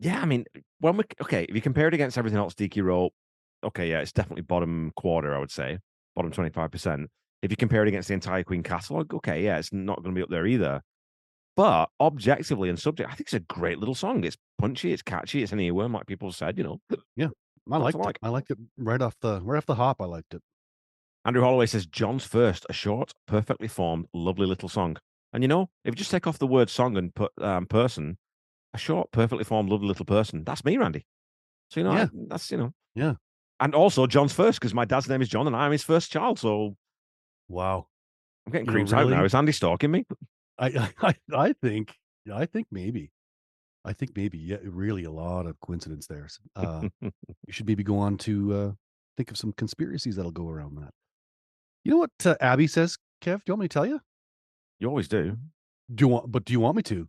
[0.00, 0.44] Yeah, I mean,
[0.80, 3.12] when we okay, if you compare it against everything else Deaky wrote,
[3.62, 5.78] okay, yeah, it's definitely bottom quarter, I would say,
[6.16, 7.10] bottom twenty five percent.
[7.44, 10.18] If you compare it against the entire Queen catalog, okay, yeah, it's not going to
[10.18, 10.80] be up there either.
[11.56, 14.24] But objectively and subject, I think it's a great little song.
[14.24, 16.56] It's punchy, it's catchy, it's an earworm, like people said.
[16.56, 16.80] You know,
[17.16, 17.28] yeah,
[17.70, 18.04] I liked of it.
[18.04, 18.18] like.
[18.22, 20.00] I liked it right off the right off the hop.
[20.00, 20.40] I liked it.
[21.26, 24.96] Andrew Holloway says John's first, a short, perfectly formed, lovely little song.
[25.34, 28.16] And you know, if you just take off the word song and put um, person,
[28.72, 31.04] a short, perfectly formed, lovely little person, that's me, Randy.
[31.70, 33.14] So you know, I- that's you know, Yeah.
[33.60, 36.38] And also John's first because my dad's name is John and I'm his first child.
[36.38, 36.74] So
[37.48, 37.86] Wow.
[38.46, 39.24] I'm getting creeps out now.
[39.24, 40.04] Is Andy stalking me?
[40.58, 41.94] I I I think
[42.32, 43.10] I think maybe.
[43.86, 46.26] I think maybe yeah, really a lot of coincidence there.
[46.56, 47.12] Uh, you
[47.50, 48.72] should maybe go on to uh,
[49.18, 50.90] think of some conspiracies that'll go around that.
[51.84, 53.38] You know what uh, Abby says, Kev?
[53.38, 54.00] Do you want me to tell you?
[54.80, 55.36] you always do.
[55.94, 56.32] Do you want?
[56.32, 57.06] But do you want me to?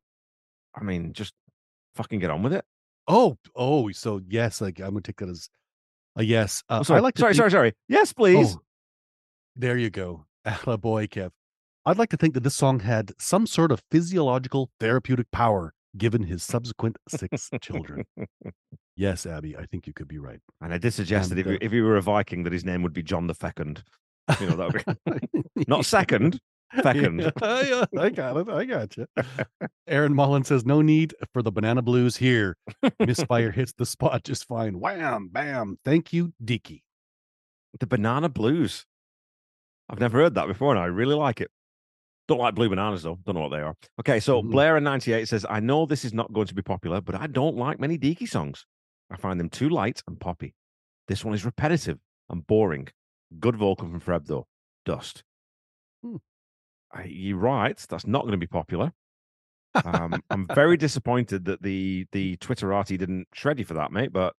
[0.75, 1.33] I mean, just
[1.95, 2.65] fucking get on with it.
[3.07, 5.49] Oh, oh, so yes, like I'm gonna take that as
[6.17, 6.61] a yes.
[6.69, 7.73] Uh, Oh, sorry, I like to sorry, think- sorry, sorry.
[7.87, 8.55] Yes, please.
[8.55, 8.61] Oh,
[9.55, 10.25] there you go.
[10.79, 11.31] Boy, Kev.
[11.85, 16.23] I'd like to think that this song had some sort of physiological therapeutic power given
[16.23, 18.05] his subsequent six children.
[18.97, 20.39] Yes, Abby, I think you could be right.
[20.61, 22.63] And I did suggest that if, he- uh, if he were a Viking, that his
[22.63, 23.83] name would be John the Fecund.
[24.39, 24.71] You know, that
[25.05, 25.19] would
[25.53, 26.39] be not second,
[26.81, 27.19] fecund.
[27.41, 28.47] Yeah, I got it.
[28.47, 29.05] I got you.
[29.85, 32.55] Aaron Mullen says, no need for the banana blues here.
[33.01, 34.79] Misfire hits the spot just fine.
[34.79, 35.77] Wham, bam.
[35.83, 36.83] Thank you, Deaky.
[37.81, 38.85] The banana blues.
[39.89, 41.51] I've never heard that before, and I really like it.
[42.27, 43.19] Don't like blue bananas though.
[43.23, 43.75] Don't know what they are.
[43.99, 44.51] Okay, so Mhm.
[44.51, 47.27] Blair in '98 says, "I know this is not going to be popular, but I
[47.27, 48.65] don't like many Deaky songs.
[49.11, 50.55] I find them too light and poppy.
[51.07, 52.87] This one is repetitive and boring.
[53.39, 54.47] Good vocal from Fred though.
[54.85, 55.23] Dust.
[56.01, 56.17] Hmm.
[56.91, 57.77] I, you're right.
[57.89, 58.91] That's not going to be popular.
[59.83, 64.11] Um, I'm very disappointed that the the Twitterati didn't shred you for that, mate.
[64.11, 64.33] But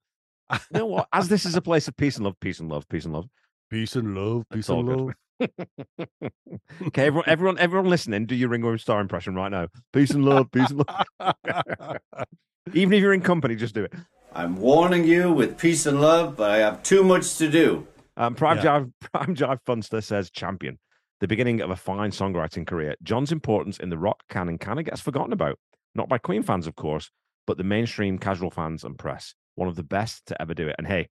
[0.72, 1.08] You know what?
[1.12, 3.28] As this is a place of peace and love, peace and love, peace and love.
[3.70, 5.14] Peace and love, peace and love.
[5.40, 9.68] Okay, everyone, everyone, everyone listening, do your Ringo Starr impression right now.
[9.92, 10.82] Peace and love, peace and
[11.20, 11.98] love.
[12.74, 13.92] Even if you're in company, just do it.
[14.32, 17.86] I'm warning you with peace and love, but I have too much to do.
[18.16, 18.64] Um, Prime, Yeah.
[18.64, 20.78] Jive, Prime Jive Funster says champion,
[21.20, 22.94] the beginning of a fine songwriting career.
[23.02, 25.58] John's importance in the rock canon kind of gets forgotten about,
[25.94, 27.10] not by Queen fans, of course,
[27.46, 29.34] but the mainstream casual fans and press.
[29.54, 30.74] One of the best to ever do it.
[30.78, 31.08] And hey,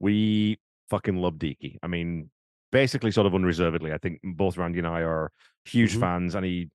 [0.00, 0.58] we
[0.88, 1.76] fucking love Deaky.
[1.82, 2.30] I mean,
[2.72, 3.92] basically, sort of unreservedly.
[3.92, 5.30] I think both Randy and I are
[5.64, 6.00] huge Mhm.
[6.00, 6.68] fans, and he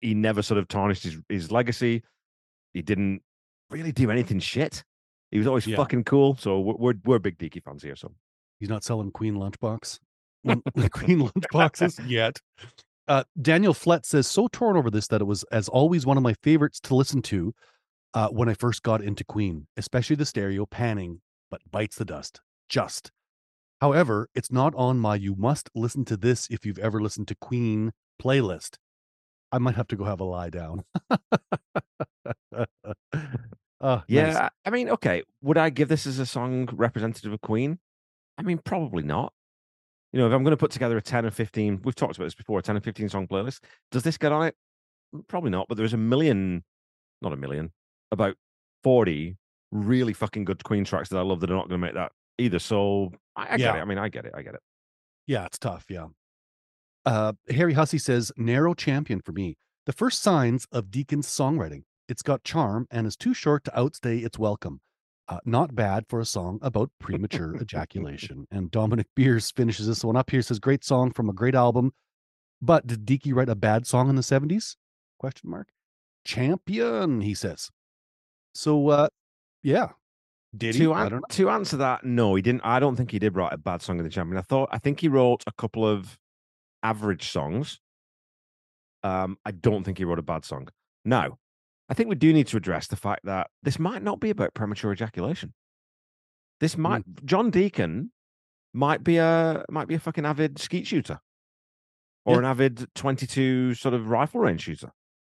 [0.00, 2.02] he never sort of tarnished his, his legacy.
[2.72, 3.22] He didn't
[3.70, 4.84] really do anything shit.
[5.30, 5.76] He was always Yeah.
[5.76, 6.36] fucking cool.
[6.36, 7.96] So we're we're, we're big Deaky fans here.
[7.96, 8.12] So
[8.60, 10.00] He's not selling Queen lunchbox,
[10.44, 12.40] lun- Queen lunchboxes yet.
[13.06, 16.22] Uh, Daniel Flett says, so torn over this that it was, as always, one of
[16.22, 17.54] my favorites to listen to
[18.14, 22.40] uh, when I first got into Queen, especially the stereo panning, but bites the dust.
[22.68, 23.10] Just.
[23.80, 27.34] However, it's not on my you must listen to this if you've ever listened to
[27.36, 28.76] Queen playlist.
[29.52, 30.84] I might have to go have a lie down.
[33.80, 34.50] uh, Yeah, nice.
[34.64, 35.22] I- mean, okay.
[35.42, 37.78] Would I give this as a song representative of Queen?
[38.36, 39.32] I mean, probably not.
[40.12, 42.24] You know, if I'm going to put together a 10 or 15, we've talked about
[42.26, 43.60] this before, a 10 or 15 song playlist,
[43.90, 44.56] does this get on it?
[45.14, 46.64] Mm, Probably not, but there's a million,
[47.22, 47.72] not a million,
[48.10, 48.36] about
[48.84, 49.36] 40
[49.70, 52.12] really fucking good Queen tracks that I love that are not going to make that
[52.38, 52.58] either.
[52.58, 53.76] So I, I get Yeah.
[53.76, 53.80] it.
[53.80, 54.32] I mean, I get it.
[54.36, 54.60] I get it.
[55.26, 55.84] Yeah, it's tough.
[55.88, 56.06] Yeah.
[57.04, 59.56] Uh, Harry Hussey says, narrow champion for me.
[59.86, 61.82] The first signs of Deacon's songwriting.
[62.08, 64.80] It's got charm and is too short to outstay its welcome.
[65.28, 68.46] Uh, not bad for a song about premature ejaculation.
[68.50, 70.40] And Dominic Beers finishes this one up here.
[70.42, 71.92] Says, great song from a great album.
[72.62, 74.76] But did Deaky write a bad song in the 70s?
[75.18, 75.68] Question mark.
[76.24, 77.70] Champion, he says.
[78.54, 79.08] So, uh,
[79.62, 79.88] yeah.
[80.56, 80.80] Did he?
[80.84, 82.62] to, I an- to answer that, no, he didn't.
[82.64, 84.38] I don't think he did write a bad song in the champion.
[84.38, 86.18] I thought I think he wrote a couple of
[86.82, 87.80] average songs.
[89.02, 90.68] Um, I don't think he wrote a bad song.
[91.04, 91.38] Now,
[91.88, 94.54] I think we do need to address the fact that this might not be about
[94.54, 95.54] premature ejaculation.
[96.60, 98.10] This might John Deacon
[98.74, 101.20] might be a might be a fucking avid skeet shooter.
[102.24, 102.38] Or Yeah.
[102.40, 104.90] an avid 22 sort of rifle range shooter.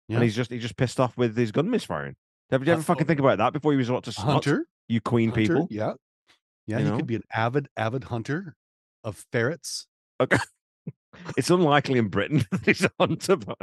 [0.08, 0.16] Yeah.
[0.16, 2.14] And he's just he's just pissed off with his gun misfiring.
[2.50, 4.26] Did you ever fucking think about that before you resort to snot?
[4.44, 4.66] Hunter?
[4.88, 5.68] You queen Hunter, people.
[5.70, 5.94] Yeah.
[6.66, 6.96] Yeah, You he know?
[6.98, 8.54] could be an avid, avid hunter
[9.02, 9.86] of ferrets,
[10.20, 10.38] Okay.
[11.36, 13.56] It's unlikely in Britain that he's a hunter, but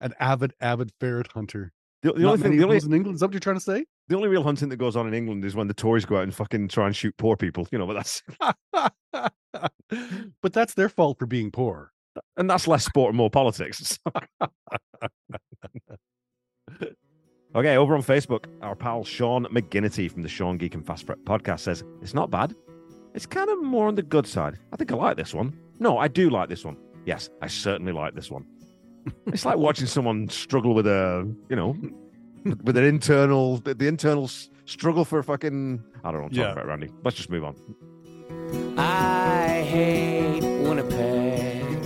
[0.00, 1.72] an avid, avid ferret hunter.
[2.02, 3.14] the, the only thing, the only, in England.
[3.16, 3.84] Is that what you're trying to say?
[4.08, 6.22] the only real hunting that goes on in England is when the Tories go out
[6.22, 7.86] and fucking try and shoot poor people, you know.
[7.86, 8.22] But that's
[10.42, 11.92] but that's their fault for being poor.
[12.36, 13.98] and that's less sport and more politics.
[17.54, 21.18] okay, over on Facebook, our pal Sean McGinnity from the Sean Geek and Fast Prep
[21.20, 22.54] podcast says it's not bad.
[23.14, 24.58] It's kind of more on the good side.
[24.72, 25.56] I think I like this one.
[25.78, 26.76] No, I do like this one.
[27.06, 28.44] Yes, I certainly like this one.
[29.26, 31.76] it's like watching someone struggle with a, you know,
[32.64, 34.28] with an internal, the, the internal
[34.64, 35.82] struggle for a fucking.
[36.02, 36.52] I don't know what I'm talking Yeah.
[36.52, 36.88] about, Randy.
[37.04, 37.54] Let's just move on.
[38.78, 41.78] I hate Winnipeg.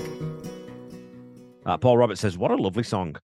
[1.67, 3.17] Uh, Paul Roberts says, What a lovely song.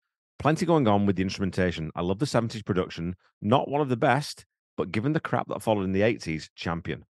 [0.42, 1.92] Plenty going on with the instrumentation.
[1.94, 3.14] I love the 70s production.
[3.40, 4.44] Not one of the best,
[4.76, 7.04] but given the crap that followed in the 80s, champion.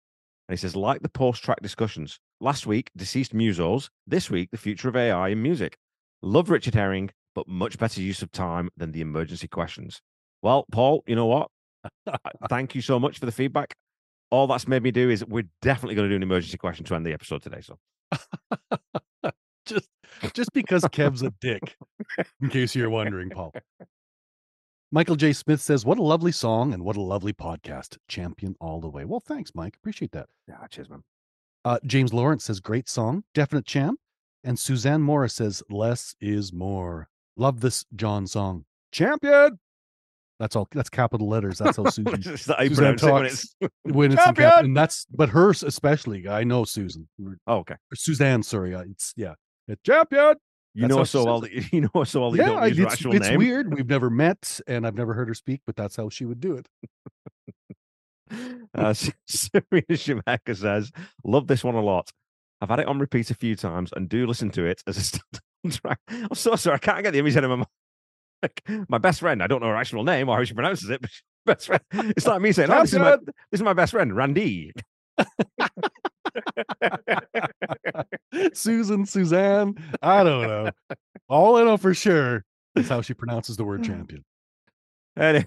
[0.48, 2.18] And he says, Like the post track discussions.
[2.40, 3.88] Last week, deceased musos.
[4.04, 5.76] This week, the future of AI in music.
[6.22, 10.02] Love Richard Herring, but much better use of time than the emergency questions.
[10.42, 11.50] Well, Paul, you know what?
[12.48, 13.76] Thank you so much for the feedback.
[14.32, 16.96] All that's made me do is we're definitely going to do an emergency question to
[16.96, 17.60] end the episode today.
[17.60, 17.78] So
[19.70, 19.88] Just,
[20.34, 21.76] just because Kev's a dick,
[22.42, 23.52] in case you're wondering, Paul.
[24.92, 25.32] Michael J.
[25.32, 27.96] Smith says, What a lovely song and what a lovely podcast.
[28.08, 29.04] Champion all the way.
[29.04, 29.76] Well, thanks, Mike.
[29.76, 30.26] Appreciate that.
[30.48, 31.02] yeah, cheers, man.
[31.64, 33.22] Uh, James Lawrence says, Great song.
[33.34, 34.00] Definite champ.
[34.42, 37.08] And Suzanne Morris says, Less is more.
[37.36, 38.64] Love this John song.
[38.90, 39.58] Champion.
[40.40, 40.66] That's all.
[40.72, 41.58] That's capital letters.
[41.58, 43.54] That's how Susan Is that how you Suzanne when talks.
[43.60, 46.26] it's when it's in cap, and that's but hers especially.
[46.26, 47.06] I know Susan,
[47.46, 47.74] Oh, okay.
[47.94, 48.42] Suzanne.
[48.42, 49.34] Sorry, it's yeah,
[49.70, 50.34] Uh, champion.
[50.74, 52.66] You That's know so says well you know so well that you Yeah, don't I-
[52.66, 53.38] use her it's, it's name.
[53.38, 53.74] weird.
[53.74, 56.54] We've never met, and I've never heard her speak, but that's how she would do
[56.56, 56.68] it.
[58.72, 58.94] Uh,
[59.26, 60.92] Serena Shemeka says,
[61.24, 62.12] "Love this one a lot.
[62.60, 65.00] I've had it on repeat a few times and do listen to it as a
[65.68, 65.98] standalone track.
[66.08, 67.66] I'm so sorry, I can't get the image out of my mind.
[68.40, 71.00] Like, my best friend, I don't know her actual name or how she pronounces it,
[71.02, 71.10] but
[71.44, 71.82] best friend.
[72.16, 74.70] It's like me saying, oh, this, is my, this is my best friend, Randy.
[78.54, 79.74] Susan, Suzanne.
[80.02, 80.70] I don't know.
[81.28, 82.44] All I know for sure
[82.76, 84.24] is how she pronounces the word champion.
[85.16, 85.44] Anyway,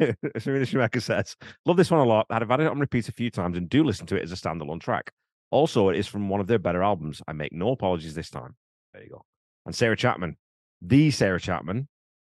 [0.38, 2.26] Serena Schumacher says, Love this one a lot.
[2.30, 4.36] I've had it on repeat a few times and do listen to it as a
[4.36, 5.12] standalone track.
[5.50, 7.20] Also, it is from one of their better albums.
[7.28, 8.56] I make no apologies this time.
[8.94, 9.24] There you go.
[9.66, 10.36] And Sarah Chapman,
[10.80, 11.88] the Sarah Chapman,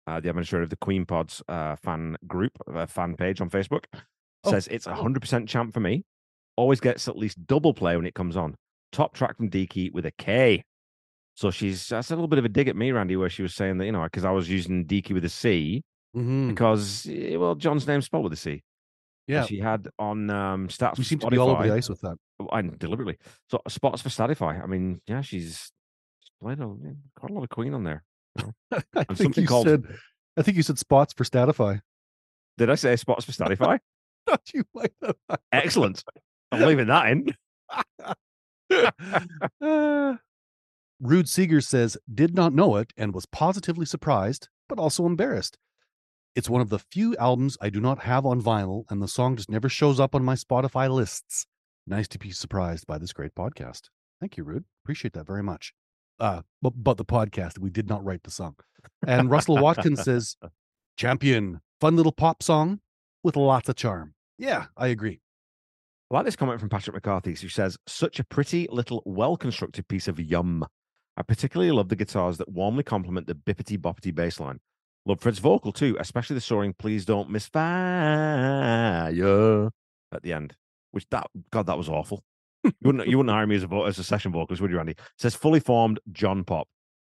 [0.06, 3.84] uh, the administrator of the Queen Pods uh, fan group, uh, fan page on Facebook,
[4.44, 6.04] Oh, says it's a 100% champ for me.
[6.58, 8.56] Always gets at least double play when it comes on.
[8.90, 10.64] Top track from Deaky with a K.
[11.36, 13.54] So she's that's a little bit of a dig at me, Randy, where she was
[13.54, 15.82] saying that, you know, because I was using Deaky with a C
[16.16, 16.48] Mhm.
[16.48, 18.62] because, eh, well, John's name's spelled with a C.
[19.28, 19.44] Yeah.
[19.44, 20.96] She had on um, stats.
[20.98, 22.16] We for seem to be all over the ice with that.
[22.52, 23.18] and deliberately.
[23.50, 24.60] So spots for Statify.
[24.60, 25.70] I mean, yeah, she's
[26.20, 26.66] she's played a,
[27.14, 28.02] quite a lot of Queen on there.
[28.72, 29.84] I And think you called- said.
[30.36, 31.80] I think you said spots for Statify.
[32.56, 33.78] Did I say spots for Statify?
[34.54, 35.14] You might have.
[35.52, 36.02] Excellent.
[36.52, 37.34] I'm leaving that in.
[41.00, 45.58] Rude Seeger says, did not know it and was positively surprised, but also embarrassed.
[46.34, 49.37] It's one of the few albums I do not have on vinyl, and the song
[49.37, 51.46] just never shows up on my Spotify lists.
[51.87, 53.88] Nice to be surprised by this great podcast.
[54.20, 54.64] Thank you, Rude.
[54.84, 55.72] Appreciate that very much.
[56.20, 58.56] Uh, but, but the podcast, we did not write the song.
[59.06, 60.37] And Russell Watkins says,
[60.96, 62.80] champion, fun little pop song
[63.22, 64.14] with lots of charm.
[64.37, 65.20] Yeah, I agree.
[66.10, 69.88] I like this comment from Patrick McCarthy, who says, Such a pretty little, well constructed
[69.88, 70.66] piece of yum.
[71.16, 74.60] I particularly love the guitars that warmly complement the bippity boppity bass line.
[75.04, 79.10] Love Fred's vocal too, especially the soaring Please Don't Miss Fire
[80.12, 80.54] at the end.
[80.92, 82.22] Which that God, that was awful.
[82.64, 84.92] you wouldn't you wouldn't hire me as a as a session vocalist, would you, Randy?
[84.92, 86.68] It says fully formed John Pop.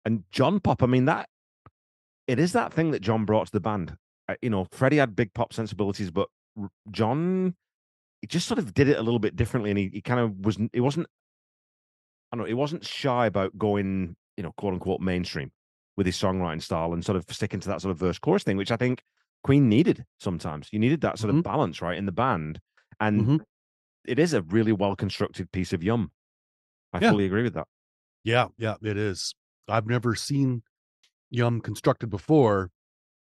[0.06, 1.30] And John Pop, I mean, that
[2.28, 3.96] it is that thing that John brought to the band.
[4.30, 6.30] Uh, you know, Freddie had big pop sensibilities, but
[6.92, 7.56] John
[8.24, 10.46] he just sort of did it a little bit differently, and he, he kind of
[10.46, 11.08] was it wasn't
[12.32, 15.52] I don't know, he wasn't shy about going, you know, quote unquote mainstream
[15.96, 18.58] with his songwriting style and sort of sticking to that sort of verse chorus thing,
[18.58, 19.04] which I think
[19.44, 20.70] Queen needed sometimes.
[20.72, 21.38] You needed that sort Mhm.
[21.38, 22.60] of balance, right, in the band.
[23.00, 23.44] And Mhm.
[24.06, 26.12] it is a really well constructed piece of yum.
[26.94, 27.10] I Yeah.
[27.10, 27.68] fully agree with that.
[28.24, 29.36] Yeah, yeah, it is.
[29.68, 30.64] I've never seen
[31.32, 32.72] Yum constructed before,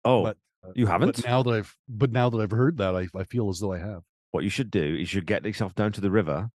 [0.05, 0.37] Oh, but
[0.75, 1.15] you haven't?
[1.17, 3.73] But now that I've but now that I've heard that, I, I feel as though
[3.73, 4.03] I have.
[4.33, 6.49] What you should do is you should get yourself down to the river,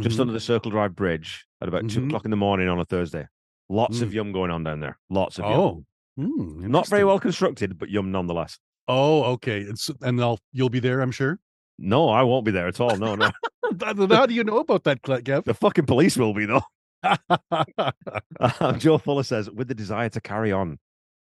[0.00, 0.20] just Mhm.
[0.20, 2.06] under the Circle Drive Bridge at about two Mhm.
[2.06, 3.26] o'clock in the morning on a Thursday.
[3.68, 4.14] Lots of Mm.
[4.14, 4.98] yum going on down there.
[5.10, 5.52] Lots of yum.
[5.60, 5.84] oh,
[6.18, 8.58] Hmm, Not very well constructed, but yum nonetheless.
[8.88, 9.62] Oh, okay.
[9.62, 11.38] And, and I'll you'll be there, I'm sure.
[11.78, 12.96] No, I won't be there at all.
[12.96, 13.30] No, no.
[13.82, 15.44] How do you know about that, Kev?
[15.44, 16.62] the fucking police will be, though.
[18.40, 20.78] Uh, Joe Fuller says, with the desire to carry on,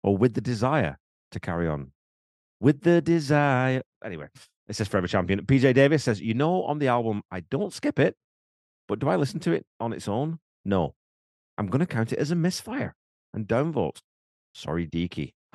[0.03, 0.98] or with the desire
[1.33, 1.92] to carry on,
[2.61, 3.83] with the desire.
[4.05, 4.29] Anyway,
[4.70, 5.44] it says Forever Champion.
[5.44, 8.16] PJ Davis says, you know, on the album, I don't skip it,
[8.87, 10.38] but do I listen to it on its own?
[10.64, 10.94] No.
[11.59, 12.94] I'm going to count it as a misfire
[13.35, 13.98] and downvote.
[14.54, 15.35] Sorry, Deaky.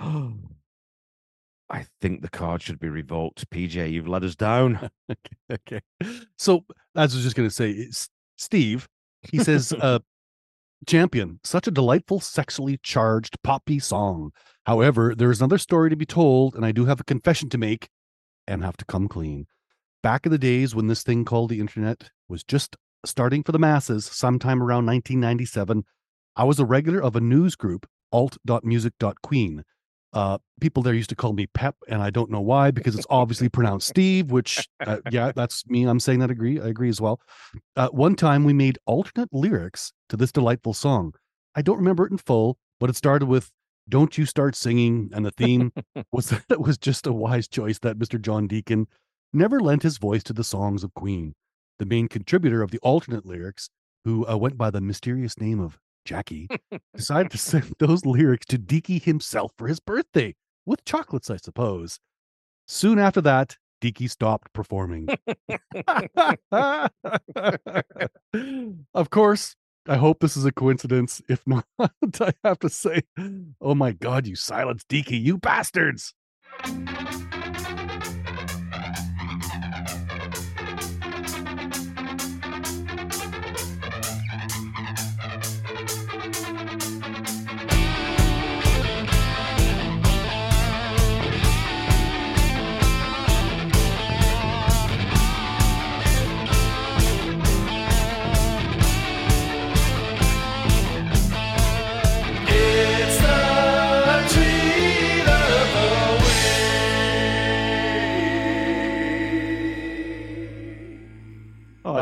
[1.70, 3.50] I think the card should be revoked.
[3.50, 4.90] PJ, you've let us down.
[5.52, 5.80] okay.
[6.38, 7.90] So as I was just gonna say,
[8.38, 8.88] Steve,
[9.24, 9.98] he says, uh
[10.86, 14.32] champion, such a delightful, sexually charged poppy song.
[14.68, 17.58] However, there is another story to be told, and I do have a confession to
[17.58, 17.90] make
[18.48, 19.48] and have to come clean.
[20.04, 23.60] Back in the days when this thing called the internet was just starting for the
[23.60, 25.84] masses, sometime around 1997,
[26.36, 29.64] I was a regular of a news group, alt.music.queen.
[30.14, 33.08] Uh, people there used to call me Pep, and I don't know why because it's
[33.10, 35.84] obviously pronounced Steve, which, uh, yeah, that's me.
[35.84, 36.60] I'm saying that agree.
[36.60, 37.20] I agree as well.
[37.76, 41.14] Uh, one time we made alternate lyrics to this delightful song.
[41.56, 43.52] I don't remember it in full, but it started with
[43.88, 45.72] "Don't you start singing," and the theme
[46.12, 48.22] was that it was just a wise choice that Mr.
[48.22, 48.88] John Deacon
[49.34, 51.34] never lent his voice to the songs of Queen.
[51.80, 53.70] The main contributor of the alternate lyrics,
[54.06, 56.48] who uh, went by the mysterious name of Jackie,
[56.96, 62.00] decided to send those lyrics to Deaky himself for his birthday with chocolates, I suppose.
[62.68, 65.08] Soon after that, Deaky stopped performing.
[68.94, 69.56] of course,
[69.88, 71.22] I hope this is a coincidence.
[71.30, 73.04] If not, I have to say,
[73.62, 76.14] oh my God, you silenced Deaky, you bastards!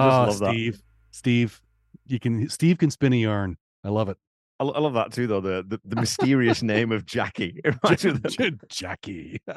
[0.03, 0.53] Oh, I just Ah, love that.
[0.53, 0.81] Steve,
[1.11, 1.61] Steve,
[2.07, 3.57] you can Steve can spin a yarn.
[3.83, 4.17] I love it.
[4.59, 5.41] I, I love that too, though.
[5.41, 7.59] The the, the mysterious name of Jackie.
[7.65, 9.39] It reminds me of the- Jackie.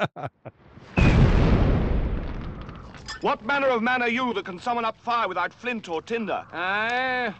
[3.22, 6.44] What manner of man are you that can summon up fire without flint or tinder?
[6.53, 7.34] I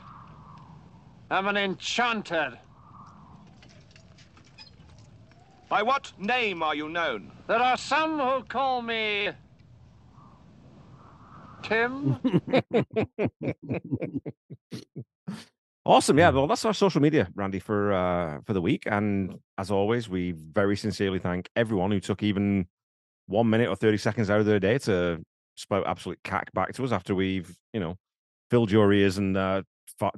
[1.31, 2.59] am an enchanter.
[5.69, 7.31] By what name are you known?
[7.47, 9.31] There are some who call me
[11.67, 12.19] Tim.
[15.85, 16.19] Awesome.
[16.19, 16.31] Yeah.
[16.31, 18.85] Well, that's our social media, Randy, for uh, for the week.
[18.87, 22.67] And as always, we very sincerely thank everyone who took even
[23.27, 25.23] one minute or thirty seconds out of their day to
[25.57, 27.97] spout absolute cack back to us after we've you know
[28.51, 29.63] filled your ears and uh,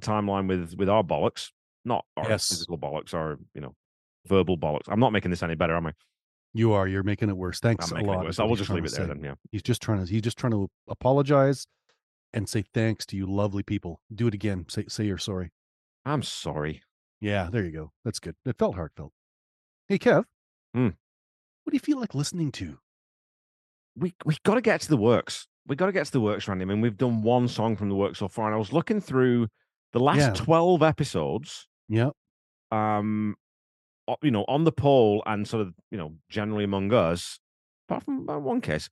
[0.01, 1.51] timeline with with our bollocks,
[1.85, 2.49] not our Yes.
[2.49, 3.75] physical bollocks, our you know
[4.27, 4.89] verbal bollocks.
[4.89, 5.93] I'm not making this any better, am I?
[6.55, 6.89] You are.
[6.89, 7.61] You're making it worse.
[7.61, 8.25] Thanks I'm a making it lot.
[8.25, 8.39] worse.
[8.39, 9.13] I will just leave it there say.
[9.13, 9.23] then.
[9.23, 9.35] Yeah.
[9.53, 10.11] He's just trying to.
[10.11, 11.67] He's just trying to apologize
[12.33, 14.01] and say thanks to you, lovely people.
[14.15, 14.65] Do it again.
[14.69, 15.51] Say say you're sorry.
[16.05, 16.83] I'm sorry.
[17.21, 17.93] Yeah, there you go.
[18.05, 18.37] That's good.
[18.47, 19.13] It felt heartfelt.
[19.89, 20.25] Hey, Kev.
[20.75, 20.89] Hmm.
[21.65, 22.79] What do you feel like listening to?
[23.97, 25.49] we we got to get to the works.
[25.67, 26.63] We got to get to the works, Randy.
[26.63, 29.01] I mean, we've done one song from the works so far, and I was looking
[29.01, 29.49] through
[29.93, 30.33] the last Yeah.
[30.35, 31.67] twelve episodes.
[31.89, 32.11] Yeah.
[32.71, 33.35] Um,
[34.23, 37.39] you know, on the poll and sort of you know generally among us,
[37.89, 38.89] apart from one case,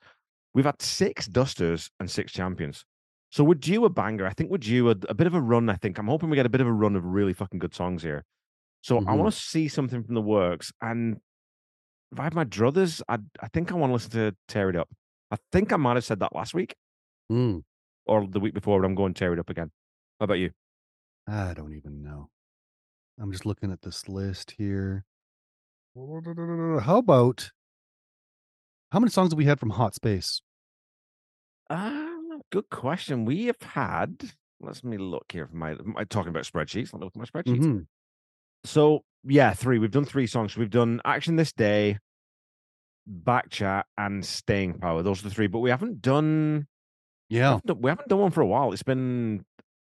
[0.55, 2.85] we've had six dusters and six champions.
[3.33, 4.27] So we're due a banger.
[4.27, 5.69] I think we're due a, a bit of a run.
[5.69, 7.75] I think I'm hoping we get a bit of a run of really fucking good
[7.75, 8.25] songs here.
[8.83, 9.19] So I Mhm.
[9.19, 10.73] want to see something from the works.
[10.81, 11.21] And
[12.13, 14.77] if I had my druthers, I I think I want to listen to Tear It
[14.77, 14.89] Up.
[15.31, 16.77] I think I might have said that last week
[17.31, 17.63] Mm,
[18.07, 19.71] or the week before, but I'm going Tear It Up again.
[20.21, 20.51] How about you?
[21.27, 22.31] I don't even know.
[23.21, 25.05] I'm just looking at this list here.
[25.97, 27.51] How about
[28.93, 30.43] how many songs have we had from Hot Space?
[31.71, 32.17] Ah,
[32.53, 33.25] good question.
[33.25, 34.31] We have had.
[34.61, 35.47] Let me look here.
[35.47, 36.93] For my, I talking about spreadsheets?
[36.93, 37.65] Let me look at my spreadsheets.
[37.65, 37.87] Mhm.
[38.65, 39.79] So yeah, three.
[39.79, 40.57] We've done three songs.
[40.57, 41.99] We've done Action This Day,
[43.07, 45.03] Back Chat, and Staying Power.
[45.03, 45.47] Those are the three.
[45.47, 46.67] But we haven't done.
[47.31, 47.51] We Yeah.
[47.53, 48.73] haven't done, we haven't done one for a while.
[48.73, 49.45] It's been.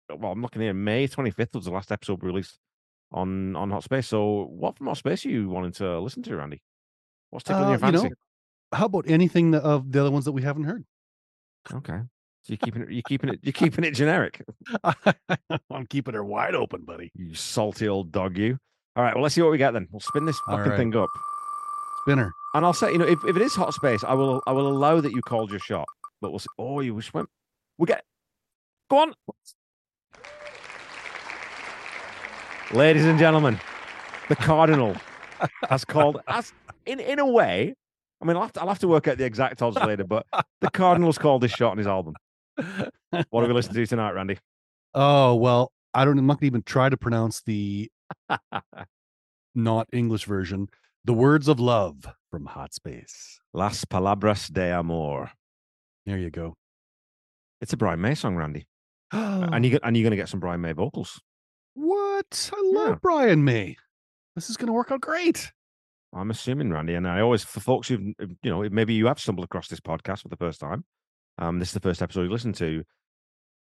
[0.09, 0.73] Well, I'm looking here.
[0.73, 2.59] May 25th was the last episode released
[3.13, 4.09] on on Hot Space.
[4.09, 6.63] So, what from Hot Space are you wanting to listen to, Randy?
[7.31, 8.15] What's tickling Uh, your you know, fancy?
[8.73, 10.85] How about anything that- of the other ones that we haven't heard?
[11.73, 12.01] Okay.
[12.43, 12.91] So you're keeping it.
[12.91, 13.41] You're keeping it.
[13.43, 14.41] You're keeping it generic.
[15.71, 17.11] I'm keeping her wide open, buddy.
[17.15, 18.59] You salty old dog, you.
[18.95, 19.15] All right.
[19.15, 19.89] Well, let's see what we get then.
[19.91, 20.77] We'll spin this fucking right.
[20.77, 21.09] thing up,
[22.03, 22.33] Spinner.
[22.55, 24.69] and I'll say, you know, if, if it is hot space, I will I will
[24.69, 25.87] allow that you called your shot.
[26.21, 26.47] But we'll see.
[26.57, 27.29] Oh, you wish went.
[27.79, 28.05] We get.
[28.89, 29.15] Go on,
[32.73, 33.59] ladies and gentlemen.
[34.29, 34.97] The Cardinal
[35.69, 36.53] has called as
[36.85, 37.75] in in a way.
[38.21, 40.27] I mean, I'll have to, I'll have to work out the exact odds later, but
[40.61, 42.15] the Cardinal's called this shot on his album.
[43.31, 44.39] What are we listening to tonight, Randy?
[44.95, 46.19] Oh well, I don't.
[46.19, 47.91] I'm not gonna even try to pronounce the
[49.55, 50.69] not English version.
[51.05, 53.39] The words of love from Hot Space.
[53.55, 55.31] Las Palabras de Amor.
[56.05, 56.57] There you go.
[57.61, 58.67] It's a Brian May song, Randy.
[59.13, 61.21] and you and you're going to get some Brian May vocals.
[61.77, 62.51] What?
[62.55, 62.95] I love Yeah.
[63.03, 63.77] Brian May.
[64.35, 65.53] This is gonna work out great.
[66.13, 66.95] I'm assuming, Randy.
[66.95, 70.23] And I always, for folks who've, you know, maybe you have stumbled across this podcast
[70.23, 70.85] for the first time.
[71.39, 72.83] Um, this is the first episode you listen to.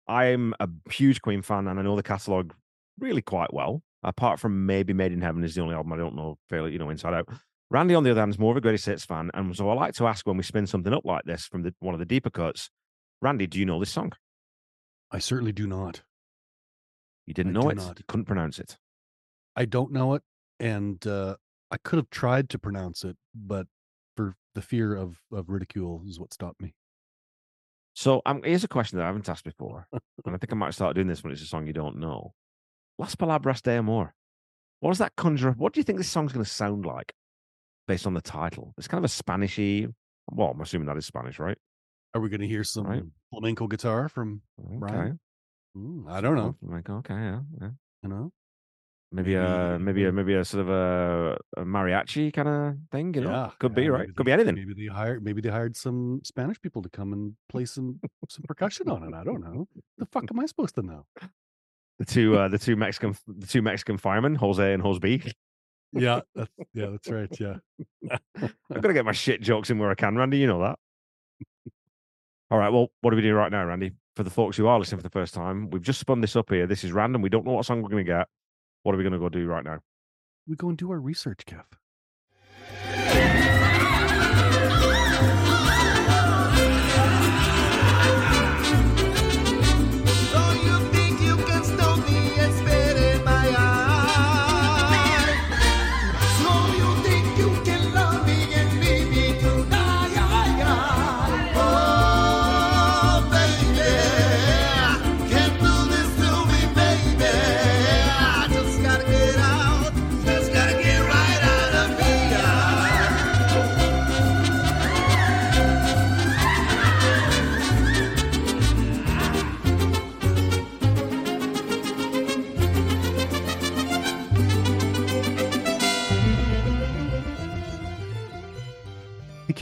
[0.06, 2.52] I'm a huge Queen fan, and I know the catalog
[2.98, 3.82] really quite well.
[4.02, 6.78] Apart from maybe Made in Heaven is the only album I don't know fairly, you
[6.78, 7.28] know, inside out.
[7.70, 9.74] Randy, on the other hand, is more of a greatest hits fan, and so I
[9.74, 12.04] like to ask when we spin something up like this from the, one of the
[12.04, 12.68] deeper cuts.
[13.22, 14.12] Randy, do you know this song?
[15.10, 16.02] I certainly do not.
[17.26, 17.76] You didn't I know it.
[17.76, 17.98] not.
[17.98, 18.78] You couldn't pronounce it.
[19.56, 20.22] I don't know it,
[20.60, 21.36] and uh,
[21.70, 23.66] I could have tried to pronounce it, but
[24.16, 26.74] for the fear of of ridicule is what stopped me.
[27.94, 30.74] So um, here's a question that I haven't asked before, and I think I might
[30.74, 32.34] start doing this when it's a song you don't know.
[32.98, 34.14] Las Palabras de Amor.
[34.80, 35.58] What does that conjure up?
[35.58, 37.12] What do you think this song's going to sound like
[37.86, 38.74] based on the title?
[38.76, 39.92] It's kind of a Spanishy.
[40.30, 41.56] Well, I'm assuming that is Spanish, right?
[42.14, 43.02] Are we going to hear some Right.
[43.30, 44.42] flamenco guitar from?
[44.58, 44.76] Okay.
[44.78, 45.20] Brian?
[45.76, 46.56] Mm, I don't know.
[46.62, 47.70] Like, okay, yeah, yeah.
[48.02, 48.32] You know,
[49.14, 53.12] Maybe, a maybe a maybe a sort of a, a mariachi kind of thing.
[53.14, 54.06] You know, yeah, could be right.
[54.08, 54.54] Could they- be anything.
[54.54, 55.22] Maybe they hired.
[55.22, 59.14] Maybe they hired some Spanish people to come and play some some percussion on it.
[59.14, 59.68] I don't know.
[59.98, 61.04] The fuck am I supposed to know?
[61.98, 65.30] The two, uh, the two Mexican, the two Mexican firemen, Jose and Joseby.
[65.92, 67.28] Yeah, that's, yeah, that's right.
[67.38, 67.56] Yeah.
[68.40, 68.50] I'm
[68.80, 70.38] gonna get my shit jokes in where I can, Randy.
[70.38, 70.78] You know that.
[72.52, 72.70] All right.
[72.70, 73.92] Well, what do we do right now, Randy?
[74.14, 76.50] For the folks who are listening for the first time, we've just spun this up
[76.50, 76.66] here.
[76.66, 77.22] This is random.
[77.22, 78.28] We don't know what song we're gonna get.
[78.82, 79.78] What are we gonna go do right now?
[80.46, 81.64] We go and do our research, Kev.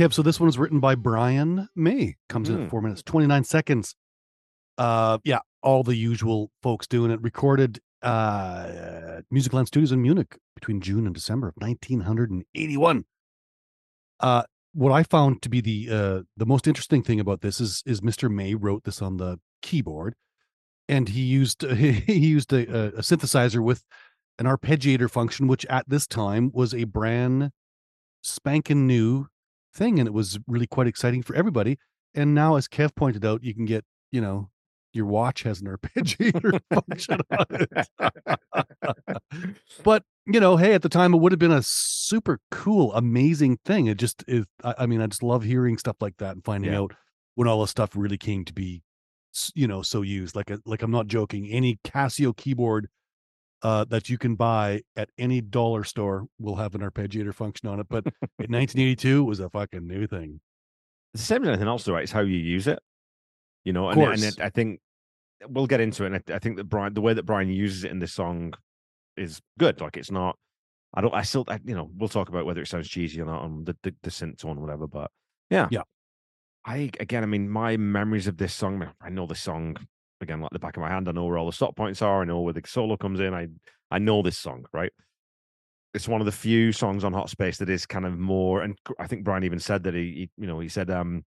[0.00, 2.16] Kev, so this one was written by Brian May.
[2.30, 2.62] Comes in Hmm.
[2.62, 3.94] at four minutes, 29 seconds.
[4.78, 7.20] Uh yeah, all the usual folks doing it.
[7.20, 13.04] Recorded uh Musicland Studios in Munich between June and December of 1981.
[14.20, 17.82] Uh what I found to be the uh the most interesting thing about this is
[17.84, 18.32] is Mr.
[18.32, 20.14] May wrote this on the keyboard
[20.88, 23.84] and he used he used a, a, a synthesizer with
[24.38, 27.50] an arpeggiator function, which at this time was a brand
[28.22, 29.26] spanking new
[29.74, 31.78] thing, and it was really quite exciting for everybody.
[32.14, 34.50] And now, as Kev pointed out, you can get you know
[34.92, 37.88] your watch has an arpeggiator function on it.
[39.84, 43.58] but you know, hey, at the time, it would have been a super cool, amazing
[43.64, 43.86] thing.
[43.86, 44.44] It just is.
[44.64, 46.80] I, I mean, I just love hearing stuff like that and finding Yeah.
[46.80, 46.94] out
[47.36, 48.82] when all this stuff really came to be
[49.54, 52.88] you know so used like a, like i'm not joking any casio keyboard
[53.62, 57.80] uh that you can buy at any dollar store will have an arpeggiator function on
[57.80, 58.12] it but in
[58.52, 60.40] 1982 it was a fucking new thing
[61.14, 62.04] It's the same as anything else, though, right?
[62.04, 62.78] It's how you use it.
[63.64, 64.80] You know, and, and it, I think
[65.48, 66.12] we'll get into it.
[66.12, 68.54] And I, I think that Brian, the way that Brian uses it in this song
[69.16, 69.80] is good.
[69.80, 70.36] Like it's not.
[70.94, 71.14] I don't.
[71.14, 71.44] I still.
[71.48, 73.94] I, you know, we'll talk about whether it sounds cheesy or not on the the,
[74.02, 74.86] the synth tone, or whatever.
[74.86, 75.10] But
[75.50, 75.82] yeah, Yeah.
[76.64, 78.86] I again, I mean, my memories of this song.
[79.00, 79.76] I know the song
[80.20, 81.08] again like the back of my hand.
[81.08, 82.22] I know where all the stop points are.
[82.22, 83.34] I know where the solo comes in.
[83.34, 83.48] I
[83.90, 84.92] I know this song, right?
[85.92, 88.78] It's one of the few songs on Hot Space that is kind of more, and
[88.98, 91.24] I think Brian even said that he, he you know, he said um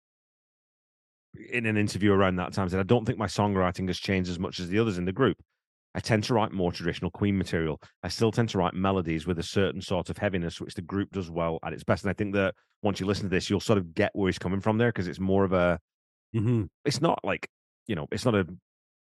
[1.51, 4.39] in an interview around that time said, I don't think my songwriting has changed as
[4.39, 5.37] much as the others in the group.
[5.95, 7.79] I tend to write more traditional Queen material.
[8.01, 11.11] I still tend to write melodies with a certain sort of heaviness, which the group
[11.11, 12.03] does well at its best.
[12.03, 14.39] And I think that once you listen to this, you'll sort of get where he's
[14.39, 15.79] coming from there because it's more of a,
[16.35, 16.63] mm-hmm.
[16.83, 17.47] it's not like,
[17.85, 18.47] you know, it's not a,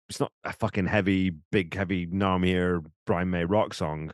[0.09, 4.11] it's not a fucking heavy, big, heavy Narmir, Brian May rock song,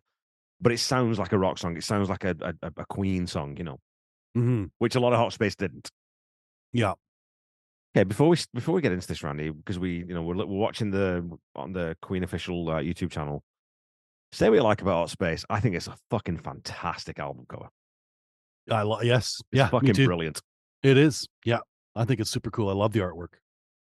[0.62, 1.78] but it sounds like a rock song.
[1.78, 3.80] It sounds like a, a, a Queen song, you know,
[4.38, 4.66] Mm-hmm.
[4.80, 5.92] which a lot of Hot Space didn't.
[6.72, 6.94] yeah
[7.96, 10.46] Okay, before we before we get into this, Randy, because we you know we're we're
[10.48, 13.44] watching the on the Queen official uh, YouTube channel.
[14.32, 17.68] Say what you like about Hot Space, I think it's a fucking fantastic album cover.
[18.72, 20.42] i lo- yes It's yeah fucking brilliant.
[20.82, 21.60] it is yeah
[21.96, 23.36] i think it's super cool i love the artwork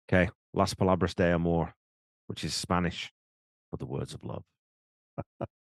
[0.09, 1.73] Okay, Las Palabras de Amor,
[2.29, 3.11] which is Spanish
[3.71, 4.43] for the words of love.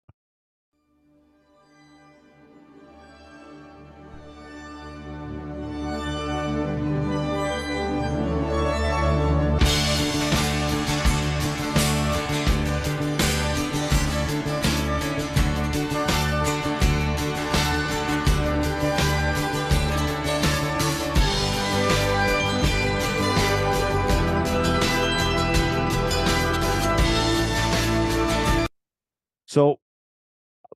[29.57, 29.81] So,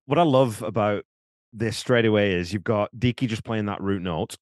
[0.07, 1.05] what I love about
[1.53, 4.37] this straight away is you've got Deaky just playing that root note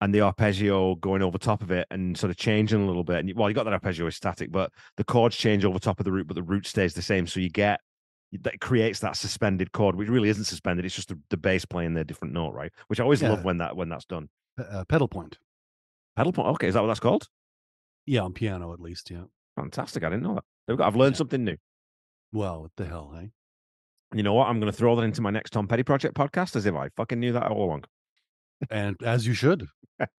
[0.00, 3.18] and the arpeggio going over top of it and sort of changing a little bit.
[3.20, 6.00] And you, well, you got that arpeggio is static, but the chords change over top
[6.00, 7.28] of the root, but the root stays the same.
[7.28, 7.78] So you get
[8.42, 10.84] that creates that suspended chord, which really isn't suspended.
[10.84, 12.72] It's just the, the bass playing their different note, right?
[12.88, 13.30] Which I always Yeah.
[13.30, 14.30] love when that when that's done.
[14.58, 15.38] Uh, pedal point
[16.16, 16.48] Pedal point.
[16.48, 17.28] Okay, is that what that's called?
[18.04, 19.22] yeah on piano at least yeah
[19.54, 20.02] Fantastic.
[20.02, 20.44] I didn't know that.
[20.66, 20.84] There we go.
[20.84, 21.18] I've learned Yeah.
[21.18, 21.56] something new.
[22.32, 23.30] Well what the hell hey
[24.14, 24.48] You know what?
[24.48, 26.88] I'm going to throw that into my next Tom Petty project podcast as if I
[26.96, 27.84] fucking knew that all along.
[28.70, 29.66] and as you should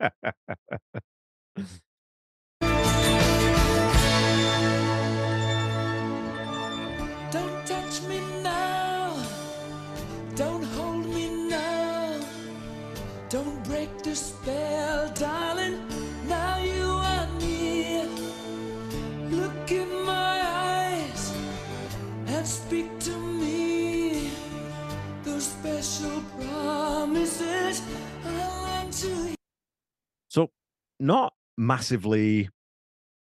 [31.00, 32.50] not massively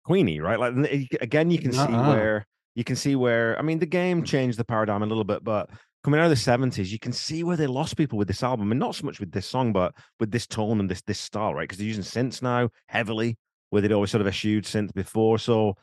[0.08, 0.60] queeny, right?
[0.60, 2.10] Like eh, again, you can see Uh-uh.
[2.10, 2.46] where
[2.76, 5.70] you can see where I mean the game changed the paradigm a little bit, but
[6.04, 8.72] coming out of the seventies, you can see where they lost people with this album,
[8.72, 11.54] and not so much with this song, but with this tone and this this style,
[11.54, 11.64] right?
[11.64, 13.38] Because they're using synths now heavily,
[13.70, 15.40] where they'd always sort of eschewed synth before.
[15.40, 15.76] So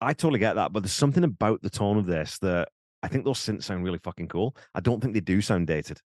[0.00, 2.68] I totally get that, but there's something about the tone of this that
[3.02, 4.56] I think those synths sound really fucking cool.
[4.74, 6.00] I don't think they do sound dated.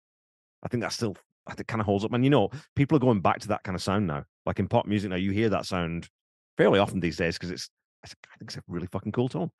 [0.62, 1.16] I think that's still
[1.46, 2.12] I think kind of holds up.
[2.12, 4.24] And you know, people are going back to that kind of sound now.
[4.46, 6.08] Like in pop music now, you hear that sound
[6.56, 7.70] fairly often these days because it's
[8.04, 9.50] I think it's a really fucking cool tone.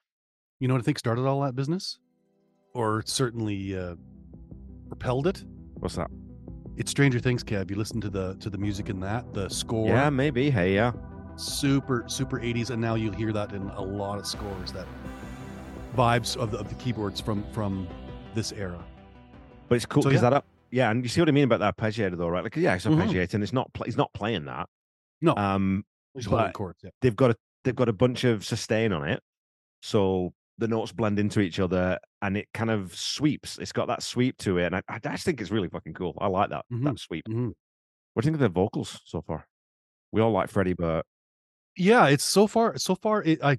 [0.61, 1.99] You know what I think started all that business?
[2.75, 3.97] Or certainly uh,
[4.89, 5.45] propelled it?
[5.75, 6.11] What's that?
[6.77, 7.71] It's Stranger Things, Kev.
[7.71, 9.89] You listen to the to the music in that, the score.
[9.89, 10.51] Yeah, maybe.
[10.51, 10.93] Hey, yeah.
[11.37, 12.71] Super, super 80s.
[12.71, 14.87] And now you'll hear that in a lot of scores, that
[15.97, 17.89] vibes of the, of the keyboards from from
[18.35, 18.83] this era.
[19.69, 20.31] But it's cool So, because yeah.
[20.31, 22.45] that Yeah, and you see what I mean about that arpeggiator though, right?
[22.45, 23.43] Like, yeah, it's arpeggiating.
[23.43, 23.73] It's not.
[23.73, 24.69] Pl- he's not playing that.
[25.21, 25.35] No.
[25.37, 26.81] Um, He's but chords.
[26.83, 26.91] Yeah.
[27.03, 29.23] they've got a they've got a bunch of sustain on it,
[29.83, 33.59] so the notes blend into each other, and it kind of sweeps.
[33.59, 36.15] It's got that sweep to it, and I, I just think it's really fucking cool.
[36.21, 37.25] I like that that sweep.
[37.29, 37.53] Mhm.
[38.15, 39.47] What do you think of the vocals so far?
[40.13, 41.07] We all like Freddie, but
[41.77, 43.59] Yeah, it's so far so far it, I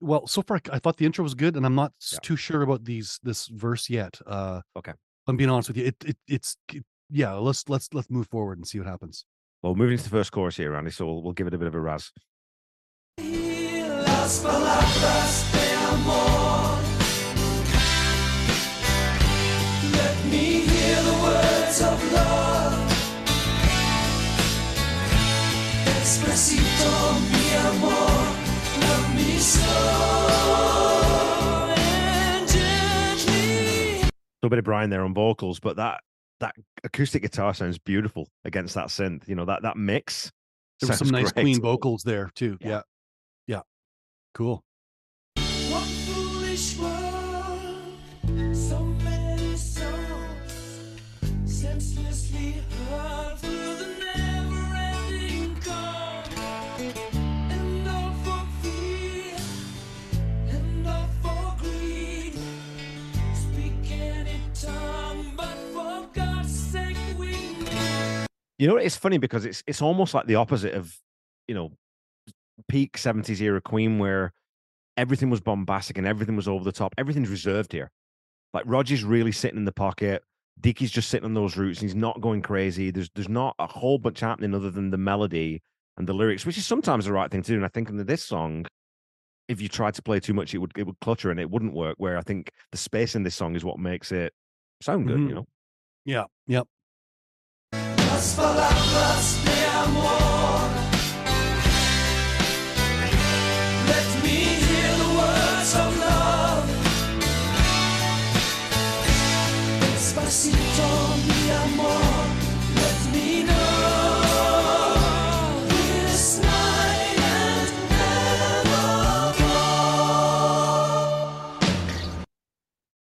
[0.00, 2.18] well, so far I thought the intro was good and I'm not Yeah.
[2.22, 4.20] too sure about these this verse yet.
[4.24, 4.92] Uh Okay.
[5.28, 5.84] I'm being honest with you.
[5.86, 9.24] It, it it's it- yeah, let's let's let's move forward and see what happens.
[9.62, 10.90] well, moving to the first chorus here, Randy.
[10.90, 12.12] So we'll, we'll give it a bit of a raz.
[13.18, 16.78] Las palabras de amor.
[19.92, 22.88] Let me hear the words of love.
[27.32, 28.12] Mi amor.
[28.80, 30.27] Love me slow
[34.48, 36.00] a bit of Brian there on vocals, but that
[36.40, 39.28] that acoustic guitar sounds beautiful against that synth.
[39.28, 40.30] You know that that mix.
[40.80, 41.44] There were some nice great.
[41.44, 42.56] clean vocals there too.
[42.60, 42.68] Yeah.
[42.68, 42.80] Yeah.
[43.46, 43.60] Yeah.
[44.34, 44.62] Cool.
[68.58, 70.96] You know, it's funny because it's it's almost like the opposite of,
[71.46, 71.72] you know,
[72.68, 74.32] peak 70s era Queen where
[74.96, 76.94] everything was bombastic and everything was over the top.
[76.98, 77.90] Everything's reserved here.
[78.52, 80.22] Like Roger's really sitting in the pocket.
[80.60, 82.90] Deaky's just sitting on those roots and he's not going crazy.
[82.90, 85.62] There's there's not a whole bunch happening other than the melody
[85.96, 87.56] and the lyrics, which is sometimes the right thing to do.
[87.56, 88.66] And I think in this song,
[89.48, 91.74] if you tried to play too much, it would it would clutter and it wouldn't
[91.74, 91.96] work.
[91.98, 94.34] Where I think the space in this song is what makes it
[94.82, 95.28] sound good, Mhm.
[95.28, 95.46] you know.
[96.04, 96.24] Yeah.
[96.48, 96.68] Yep.
[98.18, 100.68] Las palabras de amor.
[103.86, 106.66] Let me hear the words of love.
[109.80, 110.88] Despacito,
[111.28, 112.08] mi amor.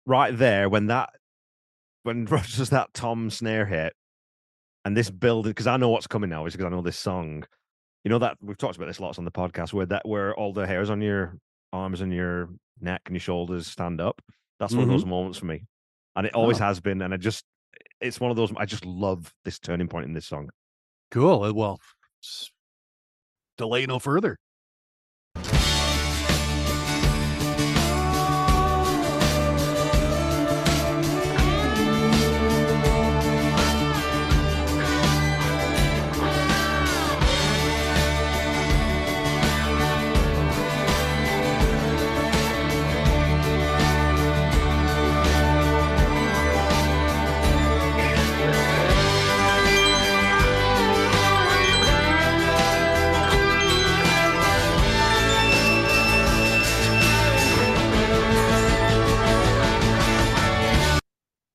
[0.07, 1.11] Right there when that
[2.05, 3.95] when Rush does that Tom snare hit
[4.85, 7.45] and this build because I know what's coming now is because I know this song.
[8.05, 10.53] You know that we've talked about this lots on the podcast where that where all
[10.55, 11.37] the hairs on your
[11.73, 12.49] arms and your
[12.81, 14.23] neck and your shoulders stand up.
[14.59, 15.65] That's one of those moments for me.
[16.17, 16.65] And it always Oh.
[16.65, 17.03] has been.
[17.03, 17.45] And I just
[18.01, 20.49] it's one of those I just love this turning point in this song.
[21.11, 21.43] Cool.
[21.45, 21.79] Uh, Well,
[23.59, 24.39] delay no further.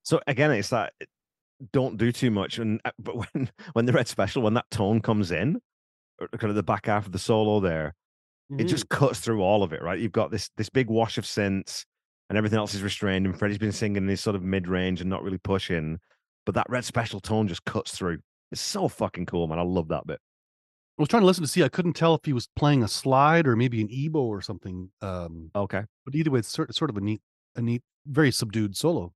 [0.06, 1.06] So again, it's that eh,
[1.72, 2.58] don't do too much.
[2.58, 5.60] And uh, but when when the red special, when that tone comes in,
[6.20, 7.94] kind of the back half of the solo there,
[8.58, 8.68] it Mhm.
[8.68, 9.98] just cuts through all of it, right?
[9.98, 11.84] You've got this this big wash of synths,
[12.30, 13.26] and everything else is restrained.
[13.26, 15.98] And Freddie's been singing in this sort of mid range and not really pushing,
[16.44, 18.18] but that red special tone just cuts through.
[18.52, 19.58] It's so fucking cool, man.
[19.58, 20.20] I love that bit.
[20.98, 21.64] I was trying to listen to see.
[21.64, 24.90] I couldn't tell if he was playing a slide or maybe an EBow or something.
[25.02, 27.20] Um, Okay, but either way, it's sort, sort of a neat,
[27.56, 29.12] a neat, very subdued solo.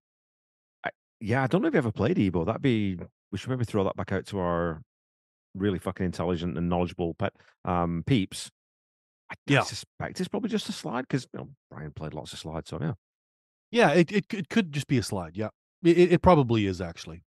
[1.21, 2.47] Yeah, I don't know if you ever played EBow.
[2.47, 2.99] That'd be
[3.31, 4.83] we should maybe throw that back out to our
[5.55, 7.33] really fucking intelligent and knowledgeable pet
[7.65, 8.51] um peeps.
[9.31, 12.39] I, I suspect it's probably just a slide because you know, Brian played lots of
[12.39, 12.95] slides, so yeah.
[13.71, 15.37] Yeah, it it, it could just be a slide.
[15.37, 15.49] Yeah,
[15.85, 17.23] it, it it probably is actually.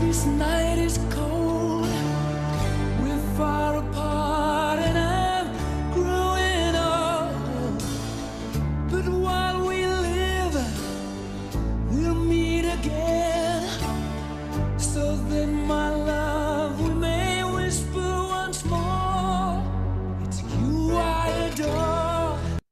[0.00, 0.24] This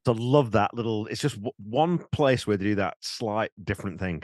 [0.07, 0.17] adore.
[0.17, 1.07] So love that little.
[1.07, 4.23] It's just w- one place where they do that slight different thing,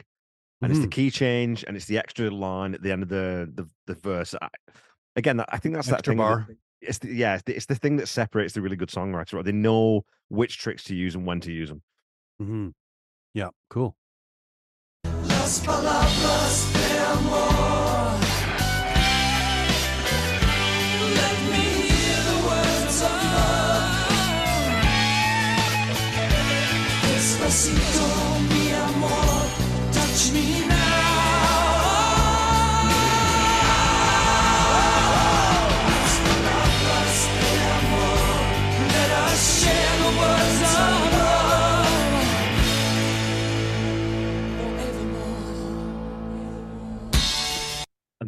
[0.62, 0.90] and it's the Mhm.
[0.92, 4.34] key change, and it's the extra line at the end of the the, the verse.
[4.40, 4.48] I,
[5.16, 6.18] again, I think that's that Extra thing.
[6.18, 6.48] that- bar.
[6.80, 9.34] it's the, yeah, it's the, it's the thing that separates the really good songwriter.
[9.34, 9.44] Right?
[9.44, 11.82] They know which tricks to use and when to use them.
[12.42, 12.68] Mm-hmm.
[13.34, 13.96] Yeah, cool.
[15.04, 17.79] Las palabras de amor.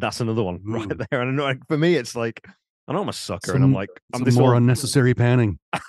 [0.03, 1.07] That's another one right mm.
[1.11, 1.23] there.
[1.23, 2.47] And I know like, for me, it's like
[2.87, 5.59] I know I'm a sucker, and I'm like I'm Some this more old- unnecessary panning.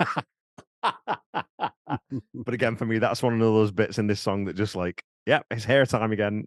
[0.83, 5.03] but again, for me, that's one of those bits in this song that just like,
[5.25, 6.45] yeah, it's hair time again.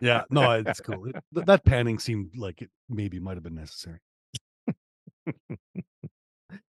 [0.00, 1.06] Yeah, no, it's cool.
[1.06, 4.00] It- that panning seemed like it maybe might have been necessary.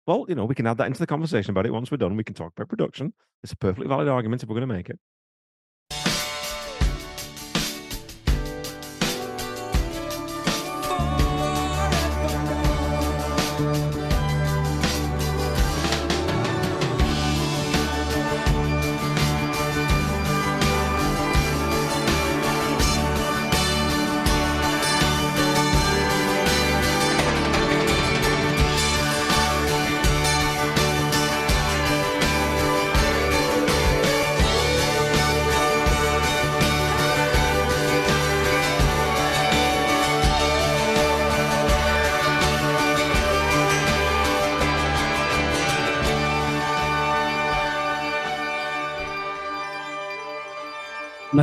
[0.05, 2.17] Well, you know, we can add that into the conversation about it once we're done.
[2.17, 3.13] We can talk about production.
[3.43, 4.99] It's a perfectly valid argument if we're going to make it.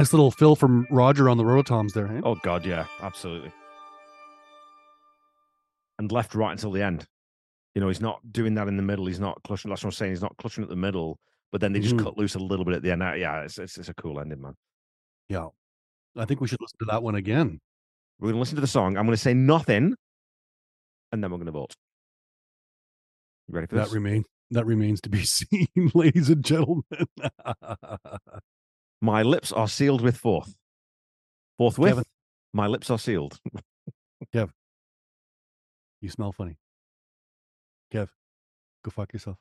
[0.00, 2.06] Nice little fill from Roger on the rototoms there.
[2.06, 2.22] Hey?
[2.24, 3.52] Oh God, yeah, absolutely.
[5.98, 7.06] And left right until the end.
[7.74, 9.04] You know, he's not doing that in the middle.
[9.04, 9.68] He's not clutching.
[9.68, 10.12] That's what I'm saying.
[10.12, 11.18] He's not clutching at the middle,
[11.52, 12.02] but then they just Mhm.
[12.04, 13.02] cut loose a little bit at the end.
[13.02, 14.54] Yeah, it's, it's it's a cool ending, man.
[15.28, 15.48] Yeah,
[16.16, 17.60] I think we should listen to that one again.
[18.20, 18.96] We're going to listen to the song.
[18.96, 19.94] I'm going to say nothing,
[21.12, 21.74] and then we're going to vote.
[23.48, 23.92] You ready for That this?
[23.92, 26.84] remain that remains to be seen, ladies and gentlemen.
[29.00, 30.54] My lips are sealed with forth.
[31.58, 32.04] Forthwith, Kevin.
[32.52, 33.38] my lips are sealed.
[34.34, 34.50] Kev,
[36.00, 36.58] you smell funny.
[37.92, 38.08] Kev,
[38.84, 39.38] go fuck yourself.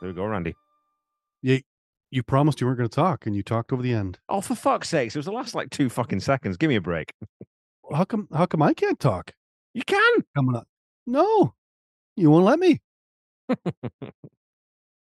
[0.00, 0.54] There we go, Randy.
[1.42, 1.60] You,
[2.10, 4.18] you promised you weren't going to talk, and you talked over the end.
[4.28, 5.14] Oh, for fuck's sakes.
[5.14, 6.56] It was the last like two fucking seconds.
[6.56, 7.12] Give me a break.
[7.92, 8.28] How come?
[8.32, 9.32] How come I can't talk?
[9.74, 10.24] You can.
[10.34, 10.66] Coming up?
[11.06, 11.54] No,
[12.16, 12.80] you won't let me.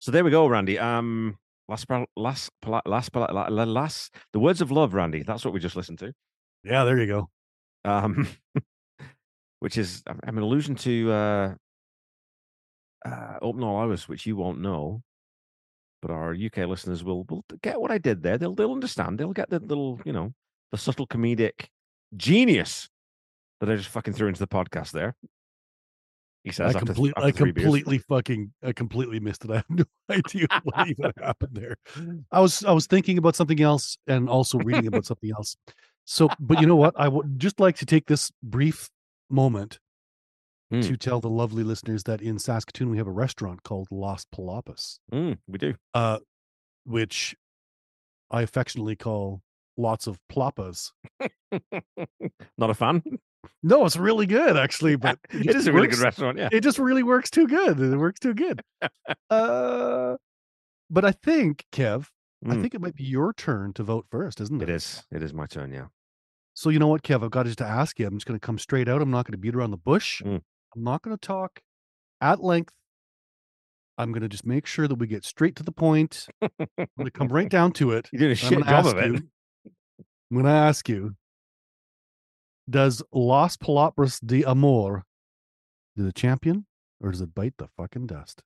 [0.00, 0.78] So there we go, Randy.
[0.78, 2.50] Um, last, last,
[2.86, 5.24] last, pala- la- la- last, the words of love, Randy.
[5.24, 6.12] That's what we just listened to.
[6.62, 7.28] Yeah, there you go.
[7.84, 8.28] Um,
[9.58, 11.54] which is an allusion to uh,
[13.04, 15.02] uh, Open All Hours, which you won't know,
[16.02, 18.38] but our UK listeners will will get what I did there.
[18.38, 19.18] They'll they'll understand.
[19.18, 20.32] They'll get the little, you know,
[20.72, 21.66] the subtle comedic
[22.16, 22.88] genius
[23.60, 25.14] that I just fucking threw into the podcast there.
[26.44, 27.64] He I, says after, complete, after I three beers.
[27.64, 29.50] completely fucking, I completely missed it.
[29.52, 31.76] I have no idea what even happened there.
[32.30, 35.56] I was, I was thinking about something else and also reading about something else.
[36.04, 36.94] So, but you know what?
[36.96, 38.88] I would just like to take this brief
[39.28, 39.78] moment
[40.70, 40.80] Hmm.
[40.82, 44.98] to tell the lovely listeners that in Saskatoon we have a restaurant called Las Palapas,
[45.10, 45.74] Mm, we do.
[45.94, 46.18] uh,
[46.84, 47.34] which
[48.30, 49.40] I affectionately call
[49.78, 50.92] lots of plapas.
[52.58, 53.02] Not a fan.
[53.62, 56.36] No, it's really good actually, but it just is a really good restaurant.
[56.38, 56.48] Yeah.
[56.52, 57.80] it just really works too good.
[57.80, 58.60] It works too good.
[59.30, 60.16] uh,
[60.90, 62.08] but I think, Kev,
[62.46, 62.60] I Mm.
[62.62, 64.68] think it might be your turn to vote first, isn't it?
[64.68, 65.04] It is.
[65.10, 65.72] It is my turn.
[65.72, 65.86] Yeah.
[66.54, 67.24] So you know what, Kev?
[67.24, 68.06] I've got just to ask you.
[68.06, 69.00] I'm just going to come straight out.
[69.02, 70.22] I'm not going to beat around the bush.
[70.22, 70.42] Mm.
[70.74, 71.60] I'm not going to talk
[72.20, 72.72] at length.
[73.96, 76.28] I'm going to just make sure that we get straight to the point.
[76.40, 78.08] I'm going to come right down to it.
[78.12, 79.06] You're doing a I'm shit job ask of it.
[79.06, 79.28] you-
[80.30, 81.14] I'm going to ask you:
[82.68, 85.04] Does Las Palabras de Amor
[85.96, 86.66] do the champion,
[87.00, 88.42] or does it bite the fucking dust?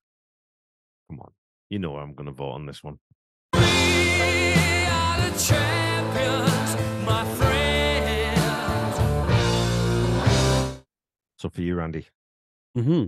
[1.09, 1.31] Come on.
[1.69, 2.99] You know I'm going to vote on this one.
[11.43, 12.07] So for you, Randy,
[12.77, 13.07] Mm-hmm.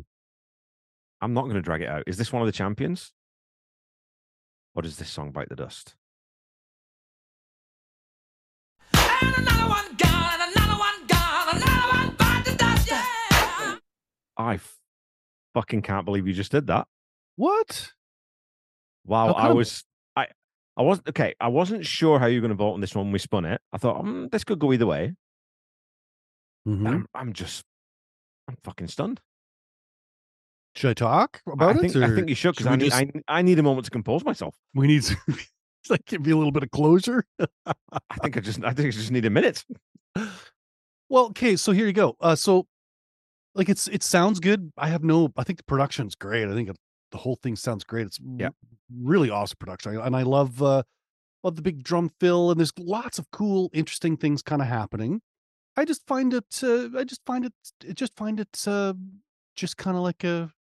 [1.21, 2.03] I'm not going to drag it out.
[2.05, 3.13] Is this one of the champions?
[4.75, 5.95] Or does this song bite the dust?
[14.37, 14.59] I,
[15.53, 16.87] fucking can't believe you just did that.
[17.37, 17.93] What?
[19.05, 19.85] Wow, I was
[20.17, 20.27] I
[20.75, 21.35] I wasn't okay.
[21.39, 23.45] I wasn't sure how you were going to vote on this one when we spun
[23.45, 23.61] it.
[23.71, 25.13] I thought mm, this could go either way.
[26.67, 26.85] Mhm.
[26.85, 27.63] I'm, I'm just
[28.47, 29.21] I'm fucking stunned.
[30.75, 31.91] Should I talk I- about I it?
[31.91, 33.91] think I think you should because I, need just- I I need a moment to
[33.91, 34.55] compose myself.
[34.73, 35.15] we need to
[35.89, 37.25] like give you a little bit of closure.
[37.39, 39.63] I think I just I think I just need a minute.
[41.09, 42.15] Well, okay, so here you go.
[42.19, 42.67] Uh, so
[43.53, 44.71] like it's it sounds good.
[44.77, 45.31] I have no.
[45.37, 46.47] I think the production's great.
[46.47, 46.69] I think
[47.11, 48.07] the whole thing sounds great.
[48.07, 48.49] It's Yeah.
[49.01, 50.83] really awesome production, and I love uh
[51.43, 55.21] love the big drum fill, and there's lots of cool, interesting things kind of happening.
[55.77, 56.59] I just find it.
[56.63, 57.53] Uh, I just find it.
[57.87, 58.63] I just find it.
[58.67, 58.93] Uh,
[59.55, 60.51] just kind of like a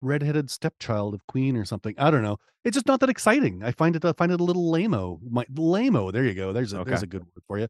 [0.00, 1.94] redheaded stepchild of Queen or something.
[1.98, 2.38] I don't know.
[2.64, 3.62] It's just not that exciting.
[3.62, 4.04] I find it.
[4.04, 5.18] I find it a little lameo.
[5.28, 6.12] My lameo.
[6.12, 6.52] There you go.
[6.52, 7.68] There's a there's a good word for you.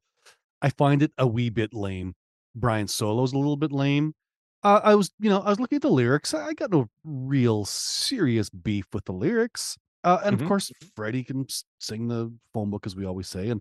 [0.60, 2.14] I find it a wee bit lame.
[2.54, 4.14] Brian's solo's a little bit lame.
[4.62, 6.34] Uh, I was, you know, I was looking at the lyrics.
[6.34, 9.76] I got no real serious beef with the lyrics.
[10.04, 10.42] Uh, and Mhm.
[10.42, 11.46] of course, Freddie can
[11.80, 13.60] sing the phone book as we always say, and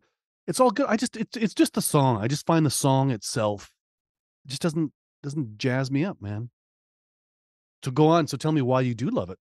[0.52, 0.86] it's all good.
[0.90, 2.22] I just, it's, it's just the song.
[2.22, 3.72] I just find the song itself
[4.46, 4.92] just doesn't
[5.24, 6.50] doesn't jazz me up, man.
[7.86, 8.28] So go on.
[8.28, 9.38] So tell me why you do love it.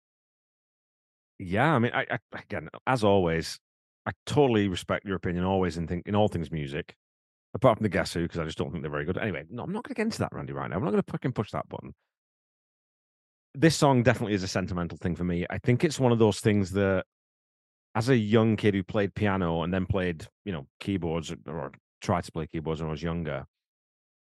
[1.40, 3.60] Yeah, I mean, I, I again, as always,
[4.06, 6.96] I totally respect your opinion always in think in all things music,
[7.56, 9.18] apart from the Guess Who because I just don't think they're very good.
[9.18, 10.54] Anyway, no, I'm not going to get into that, Randy.
[10.54, 11.96] Right now, I'm not going to fucking push that button.
[13.56, 15.48] This song definitely is a sentimental thing for me.
[15.50, 17.06] I think it's one of those things that,
[17.96, 21.72] as a young kid who played piano and then played, you know, keyboards or,
[22.02, 23.46] tried to play keyboards when I was younger,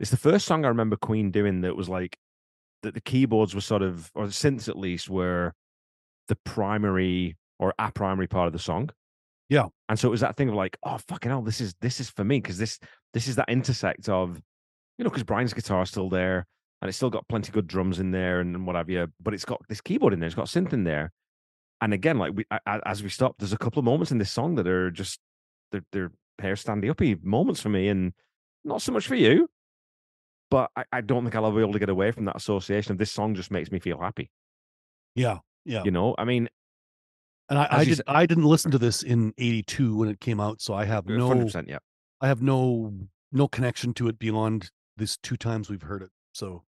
[0.00, 2.18] it's the first song I remember Queen doing that was like
[2.82, 5.52] that the keyboards were sort of, or the synths at least, were
[6.26, 8.90] the primary or a primary part of the song.
[9.48, 9.66] Yeah.
[9.88, 12.10] And so it was that thing of like, oh fucking hell, this is this is
[12.10, 12.78] for me because this
[13.12, 14.40] this is that intersect of,
[14.98, 16.46] you know, because Brian's guitar is still there
[16.80, 19.06] and it's still got plenty of good drums in there and, and what have you,
[19.20, 21.12] but it's got this keyboard in there, it's got synth in there.
[21.82, 22.44] And again, like we
[22.86, 25.18] as we stop, there's a couple of moments in this song that are just
[25.72, 28.12] they're they're hair standing uppy moments for me, and
[28.64, 29.50] not so much for you.
[30.50, 32.92] But I, I don't think I'll ever be able to get away from that association
[32.92, 34.30] of this song just makes me feel happy.
[35.14, 35.38] Yeah.
[35.64, 35.82] Yeah.
[35.84, 36.48] You know, I mean,
[37.48, 37.96] And I, I did.
[37.96, 41.06] said- I didn't listen to this in '82 when it came out, so I have
[41.06, 41.48] no.
[41.66, 41.78] yeah.
[42.20, 42.92] I have no
[43.32, 46.10] no connection to it beyond this two times we've heard it.
[46.32, 46.62] So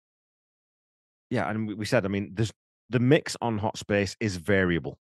[1.31, 2.53] Yeah, and we- we said, I mean, there's
[2.89, 4.99] the mix on Hot Space is variable,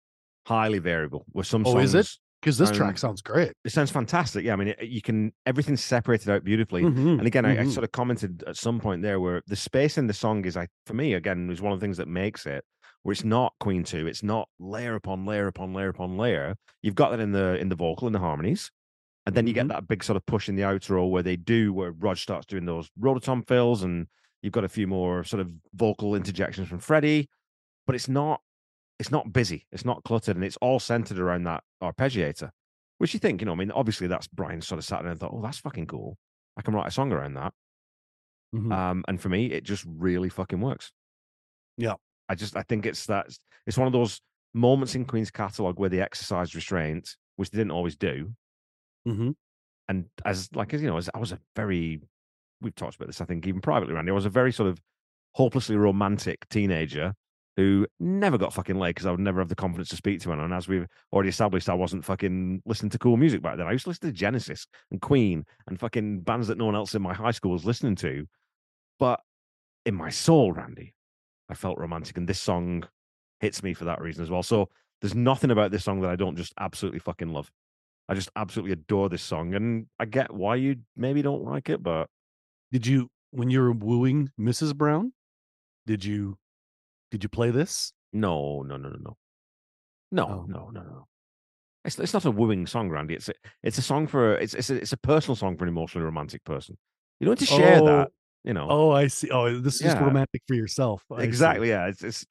[0.50, 1.24] highly variable.
[1.32, 2.18] With some Oh, songs, is it?
[2.42, 3.52] because this track sounds great.
[3.64, 4.44] it sounds fantastic.
[4.44, 6.82] Yeah, I mean, it, you can everything's separated out beautifully.
[6.82, 7.70] Mhm, And again, I, I mhm.
[7.74, 10.68] sort of commented at some point there where the space in the song is, I
[10.86, 12.64] for me, again, is one of the things that makes it.
[13.02, 16.54] Where it's not Queen II, it's not layer upon layer upon layer upon layer.
[16.82, 18.70] You've got that in the in the vocal in the harmonies,
[19.26, 19.68] and then you get Mhm.
[19.68, 22.66] that big sort of push in the outro where they do where Rog starts doing
[22.66, 24.06] those rototom fills, and
[24.42, 27.28] you've got a few more sort of vocal interjections from Freddie,
[27.86, 28.42] but it's not
[29.00, 32.50] it's not busy, it's not cluttered, and it's all centered around that arpeggiator.
[32.98, 35.18] Which you think, you know, I mean, obviously that's Brian sort of sat there and
[35.18, 36.18] thought, oh, that's fucking cool.
[36.58, 37.54] I can write a song around that.
[38.54, 38.70] Mhm.
[38.70, 40.92] Um, and for me, it just really fucking works.
[41.78, 41.94] Yeah.
[42.28, 43.28] I just I think it's that
[43.66, 44.20] it's one of those
[44.52, 48.34] moments in Queen's catalog where they exercised restraint, which they didn't always do.
[49.08, 49.34] Mhm.
[49.88, 52.02] And as like as you know, as I was a very
[52.60, 54.10] we've talked about this, I think, even privately, Randy.
[54.10, 54.78] I was a very sort of
[55.34, 57.14] hopelessly romantic teenager
[57.56, 60.32] who never got fucking laid because I would never have the confidence to speak to
[60.32, 60.46] anyone.
[60.46, 63.66] And as we've already established, I wasn't fucking listening to cool music back then.
[63.66, 66.94] I used to listen to Genesis and Queen and fucking bands that no one else
[66.94, 68.26] in my high school was listening to.
[68.98, 69.20] But
[69.84, 70.94] in my soul, Randy,
[71.48, 72.84] I felt romantic, and this song
[73.40, 74.42] hits me for that reason as well.
[74.42, 74.68] So
[75.00, 77.50] there's nothing about this song that I don't just absolutely fucking love.
[78.08, 81.82] I just absolutely adore this song, and I get why you maybe don't like it,
[81.82, 82.08] but
[82.72, 84.76] Did you when you were wooing Mrs.
[84.76, 85.12] Brown?
[85.86, 86.36] Did you
[87.10, 87.92] did you play this?
[88.12, 89.16] no, no, no, no, no,
[90.12, 90.44] no, Oh.
[90.48, 91.06] no, no, no.
[91.84, 93.14] It's it's not a wooing song, Randy.
[93.14, 93.32] It's a
[93.62, 96.44] it's a song for it's it's a, it's a personal song for an emotionally romantic
[96.44, 96.76] person.
[97.20, 98.10] You don't need to share Oh, that,
[98.44, 98.66] you know.
[98.68, 99.30] Oh, I see.
[99.30, 101.02] Oh, this is just romantic for yourself.
[101.10, 101.24] I see.
[101.24, 101.68] exactly.
[101.70, 102.26] Yeah, it's it's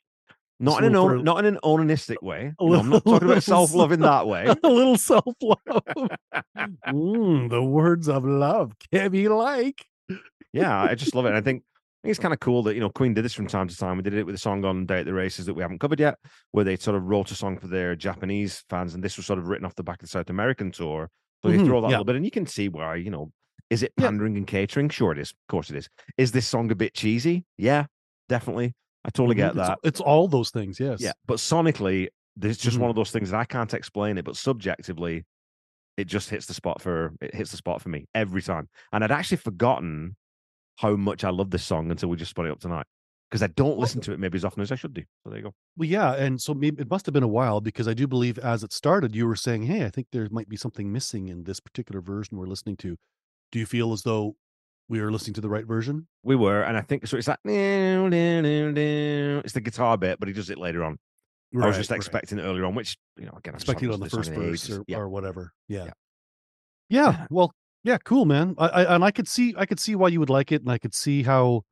[0.60, 2.54] not in an for- not in an onanistic way.
[2.60, 4.46] You know, I'm not talking about self love in that way.
[4.46, 5.58] a little self love.
[6.88, 9.84] mm, the words of love can be like.
[10.54, 11.30] yeah, I just love it.
[11.30, 11.64] And I think
[12.04, 13.76] I think it's kind of cool that you know Queen did this from time to
[13.76, 13.98] time.
[13.98, 16.00] We did it with a song on Day at the Races that we haven't covered
[16.00, 16.18] yet,
[16.52, 19.38] where they sort of wrote a song for their Japanese fans, and this was sort
[19.38, 21.10] of written off the back of the South American tour.
[21.44, 21.98] So Mhm, they throw that a yeah.
[21.98, 22.96] little bit, and you can see why.
[22.96, 23.32] You know,
[23.70, 24.08] is it Yeah.
[24.08, 24.88] pandering and catering?
[24.88, 25.32] Sure, it is.
[25.32, 25.90] Of course, it is.
[26.18, 27.46] Is this song a bit cheesy?
[27.58, 27.88] Yeah,
[28.30, 28.76] definitely.
[29.04, 29.80] I totally Mhm, get that.
[29.84, 30.80] It's, all those things.
[30.80, 31.02] Yes.
[31.02, 32.82] Yeah, but sonically, there's just Mhm.
[32.82, 35.26] one of those things that I can't explain it, but subjectively,
[35.98, 38.70] it just hits the spot for it hits the spot for me every time.
[38.94, 40.16] And I'd actually forgotten
[40.80, 42.86] how much I love this song until we just spun it up tonight.
[43.30, 45.04] because I don't listen to it maybe as often as I should do.
[45.24, 45.54] So there you go.
[45.78, 48.40] Well, yeah, and so maybe it must have been a while because I do believe
[48.40, 51.44] as it started, you were saying, "Hey, I think there might be something missing in
[51.44, 52.98] this particular version we're listening to."
[53.52, 54.36] Do you feel as though
[54.88, 56.08] we are listening to the right version?
[56.24, 57.18] We were, and I think so.
[57.18, 60.98] It's like it's the guitar bit, but he does it later on.
[61.56, 61.98] I was just Right, right.
[61.98, 64.70] expecting it earlier on, which you know, again, I expecting it on the first verse
[64.70, 64.98] or, Yeah.
[64.98, 65.52] or whatever.
[65.68, 65.86] Yeah.
[65.86, 65.92] Yeah.
[66.90, 67.28] yeah.
[67.32, 67.52] Well,
[67.84, 68.56] yeah, cool, man.
[68.58, 70.72] I, I and I could see I could see why you would like it, and
[70.72, 71.64] I could see how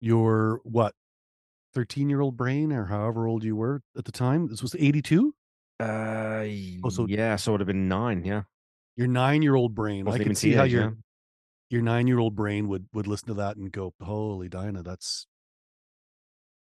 [0.00, 0.94] your what
[1.74, 4.48] thirteen year old brain or however old you were at the time.
[4.48, 5.34] This was eighty two.
[5.80, 6.44] Uh,
[6.84, 8.24] Oh, so- yeah, so it would have been nine.
[8.24, 8.42] Yeah,
[8.96, 10.04] Your nine year old brain.
[10.04, 10.90] Wasn't I could see how your yeah.
[11.70, 15.26] your nine year old brain would would listen to that and go, "Holy Dinah, that's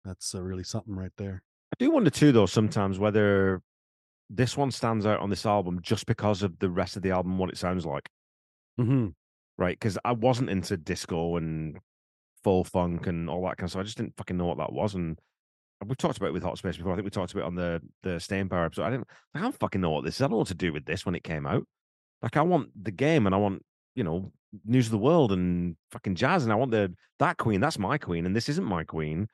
[0.04, 3.62] that's uh, really something right there." I do wonder too, though, sometimes whether
[4.30, 7.38] this one stands out on this album just because of the rest of the album,
[7.38, 8.10] what it sounds like,
[8.78, 9.08] hmm
[9.58, 9.78] right?
[9.80, 11.78] Because I wasn't into disco and
[12.44, 13.82] full funk and all that kind of stuff.
[13.82, 15.18] I just didn't fucking know what that was, and
[15.86, 16.92] we've talked about it with Hot Space before.
[16.92, 18.84] I think we talked about it on the the Staying Power episode.
[18.84, 20.22] I didn't, I don't fucking know what this is.
[20.22, 21.66] I don't know what to do with this when it came out.
[22.22, 23.64] Like, I want the game, and I want
[23.96, 24.32] you know
[24.64, 27.62] news of the world and fucking jazz, and I want the that queen.
[27.62, 29.28] That's my queen, and this isn't my queen.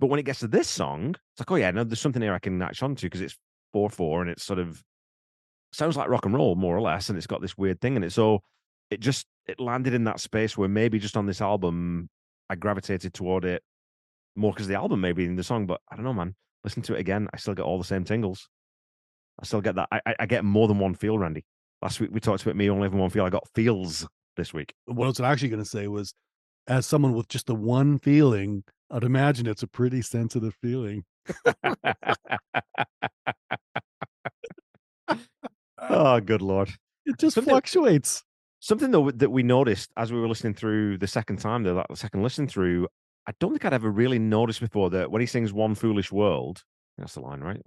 [0.00, 2.34] But when it gets to this song, it's like, oh yeah, no, there's something here
[2.34, 3.36] I can latch onto because it's
[3.72, 4.82] four four and it's sort of
[5.72, 8.04] sounds like rock and roll more or less, and it's got this weird thing in
[8.04, 8.10] it.
[8.10, 8.40] So
[8.94, 12.08] it just it landed in that space where maybe just on this album
[12.48, 13.62] I gravitated toward it
[14.36, 16.34] more because the album maybe in the song, but I don't know, man.
[16.62, 18.48] Listen to it again, I still get all the same tingles.
[19.40, 19.88] I still get that.
[19.90, 21.44] I, I, I get more than one feel, Randy.
[21.82, 23.24] Last week we talked about me only having one feel.
[23.24, 24.72] I got feels this week.
[24.86, 26.14] What I was actually going to say was,
[26.66, 31.04] as someone with just the one feeling, I'd imagine it's a pretty sensitive feeling.
[35.78, 36.70] oh, good lord.
[37.06, 38.22] It just Something- fluctuates.
[38.64, 41.96] Something though that we noticed as we were listening through the second time, the, the
[41.96, 42.88] second listen through,
[43.26, 46.62] I don't think I'd ever really noticed before that when he sings "One Foolish World,"
[46.96, 47.60] that's the line, right?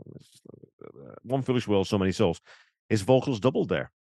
[0.84, 2.42] uh, One foolish world, so many souls.
[2.90, 3.92] His vocals doubled there,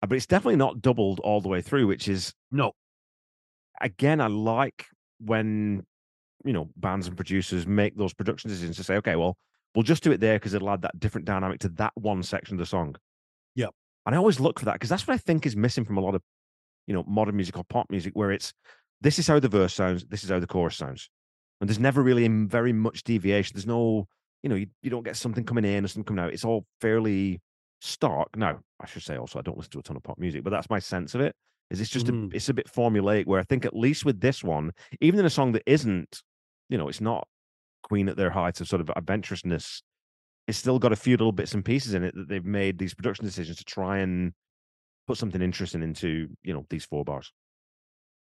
[0.00, 2.72] Uh, but it's definitely not doubled all the way through, which is No,
[3.82, 4.86] again, I like
[5.18, 5.84] when
[6.42, 9.36] you know bands and producers make those production decisions to say, okay, well,
[9.74, 12.54] we'll just do it there because it'll add that different dynamic to that one section
[12.54, 12.96] of the song.
[13.56, 13.74] Yep.
[14.06, 16.00] And I always look for that because that's what I think is missing from a
[16.00, 16.22] lot of
[16.86, 18.52] you know modern music or pop music, where it's
[19.00, 21.10] this is how the verse sounds, this is how the chorus sounds,
[21.60, 23.54] and there's never really very much deviation.
[23.54, 24.06] There's no,
[24.42, 26.32] you know, you, you don't get something coming in or something coming out.
[26.32, 27.40] It's all fairly
[27.80, 28.36] stark.
[28.36, 30.50] Now, I should say also, I don't listen to a ton of pop music, but
[30.50, 31.34] that's my sense of it.
[31.70, 32.32] Is it's just Mhm.
[32.32, 33.26] a, it's a bit formulaic.
[33.26, 36.22] Where I think at least with this one, even in a song that isn't,
[36.68, 37.26] you know, it's not
[37.82, 39.82] Queen at their height of sort of adventurousness.
[40.48, 42.94] It's still got a few little bits and pieces in it that they've made these
[42.94, 44.32] production decisions to try and
[45.06, 47.32] put something interesting into, you know, these four bars.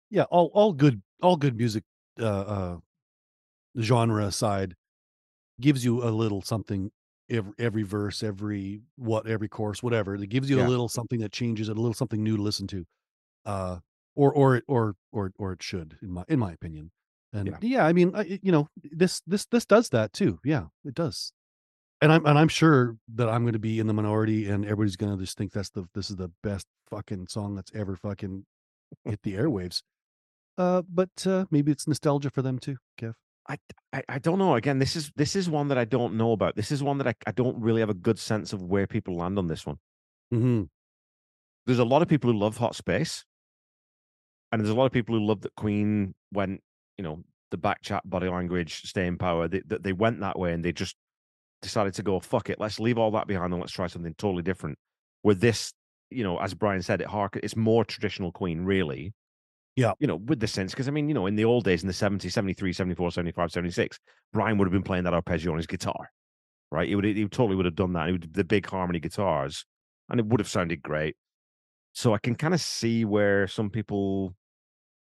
[0.10, 1.84] yeah, all all good all good music
[2.20, 2.78] uh, uh
[3.80, 4.76] genre aside
[5.62, 6.92] gives you a little something
[7.30, 10.16] every every verse, every what every course, whatever.
[10.16, 10.62] It gives you Yeah.
[10.62, 12.86] a little something that changes it, a little something new to listen to.
[13.46, 13.80] Uh
[14.16, 16.92] or or it or or or it should in my in my opinion.
[17.34, 17.60] And Yeah.
[17.62, 20.40] yeah, I mean, I, you know, this this this does that too.
[20.46, 21.34] Yeah, it does.
[22.02, 24.98] And I'm and I'm sure that I'm going to be in the minority, and everybody's
[24.98, 28.46] going to just think that's the this is the best fucking song that's ever fucking
[29.06, 29.82] hit the airwaves.
[30.58, 33.14] Uh, but uh, maybe it's nostalgia for them too, Kev.
[33.48, 33.58] I,
[33.94, 34.56] I I don't know.
[34.56, 36.56] Again, this is this is one that I don't know about.
[36.56, 39.16] This is one that I, I don't really have a good sense of where people
[39.16, 39.78] land on this one.
[40.34, 40.64] Mm-hmm.
[41.66, 43.26] There's a lot of people who love Hot Space,
[44.52, 46.62] and there's a lot of people who love that Queen went,
[46.98, 49.48] you know, the back chat, body language, Staying Power.
[49.48, 50.96] They, that they went that way, and they just
[51.66, 54.44] decided to go, fuck it, let's leave all that behind and let's try something totally
[54.44, 54.78] different.
[55.24, 55.74] With this,
[56.10, 59.14] you know, as Brian said, it hark, it's more traditional Queen, really.
[59.76, 59.92] Yeah.
[60.00, 61.88] You know, with the sense, because I mean, you know, in the old days, in
[61.88, 64.00] the 70s, 73, 74, 75, 76,
[64.32, 66.12] Brian would have been playing that arpeggio on his guitar,
[66.72, 66.88] right?
[66.88, 68.06] He would, he totally would have done that.
[68.08, 69.66] He would the big harmony guitars,
[70.10, 71.18] and it would have sounded great.
[71.94, 74.36] So I can kind of see where some people,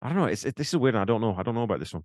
[0.02, 0.26] I don't know.
[0.26, 0.96] It's it, this is weird.
[0.96, 1.36] I don't know.
[1.38, 2.04] I don't know about this one.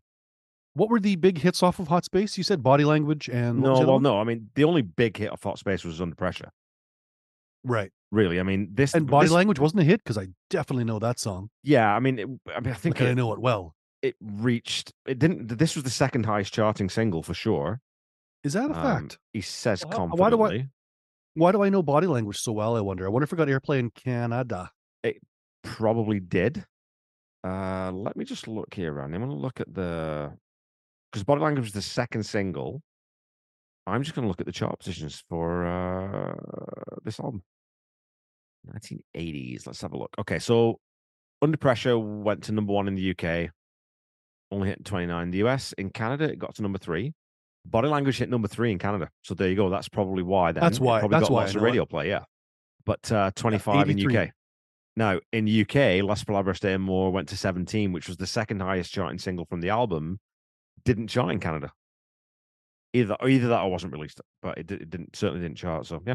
[0.76, 2.36] What were the big hits off of Hot Space?
[2.36, 4.20] You said Body Language and No, well, no.
[4.20, 6.50] I mean, the only big hit of Hot Space was Under Pressure.
[7.64, 7.90] right.
[8.12, 11.00] Really, I mean, this And Body this- Language wasn't a hit because I definitely know
[11.00, 11.50] that song.
[11.64, 13.74] Yeah, I mean, it, I mean, I think Like, I know it well.
[14.00, 14.92] it reached.
[15.06, 15.48] It didn't.
[15.58, 17.80] This was the second highest charting single for sure.
[18.44, 19.18] Is that a Um, fact?
[19.32, 20.20] He says Well, confidently.
[20.38, 20.68] why do I-
[21.34, 22.76] Why do I know Body Language so well?
[22.76, 23.04] I wonder.
[23.04, 24.70] I wonder if it got airplay in Canada.
[25.02, 25.18] It
[25.62, 26.64] probably did.
[27.44, 29.16] Uh, let me just look here, Randy.
[29.16, 30.38] I'm going to look at the
[31.10, 32.82] because Body Language was the second single.
[33.86, 36.34] I'm just going to look at the chart positions for uh,
[37.04, 37.42] this album.
[38.74, 39.66] 1980s.
[39.66, 40.14] Let's have a look.
[40.18, 40.80] Okay, so
[41.42, 43.50] Under Pressure went to number one in the UK.
[44.50, 45.72] only hit 29 in the US.
[45.78, 47.12] In Canada, it got to number three.
[47.64, 49.08] Body language hit number three in Canada.
[49.22, 49.68] So there you go.
[49.70, 50.52] That's probably why.
[50.52, 50.62] Then.
[50.62, 51.70] That's It why- Probably that's got why lots of know it.
[51.70, 52.08] radio play.
[52.08, 52.24] Yeah.
[52.84, 54.30] But uh, 25 in UK.
[54.96, 58.92] Now, in UK, Las Palabras de Amor went to 17, which was the second highest
[58.92, 60.18] charting single from the album.
[60.86, 61.70] Didn't chart in Canada.
[62.94, 65.84] Either either that or wasn't released, but it, it didn't certainly didn't chart.
[65.84, 66.14] So yeah.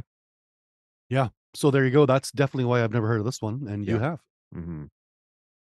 [1.09, 1.27] Yeah.
[1.53, 2.05] So there you go.
[2.07, 4.01] That's definitely why I've never heard of this one, and you Yeah.
[4.01, 4.19] have.
[4.53, 4.85] hmm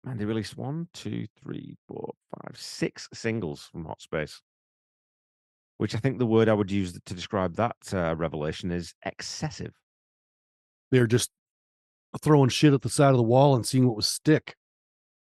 [0.04, 4.42] Man, they released one, two, three, four, five, six singles from Hot Space,
[5.78, 9.74] which I think the word I would use to describe that uh, revelation is excessive.
[10.92, 11.32] They're just
[12.22, 14.56] throwing shit at the side of the wall and seeing what would stick.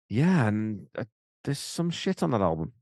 [0.10, 1.06] Yeah, and uh,
[1.46, 2.74] there's some shit on that album.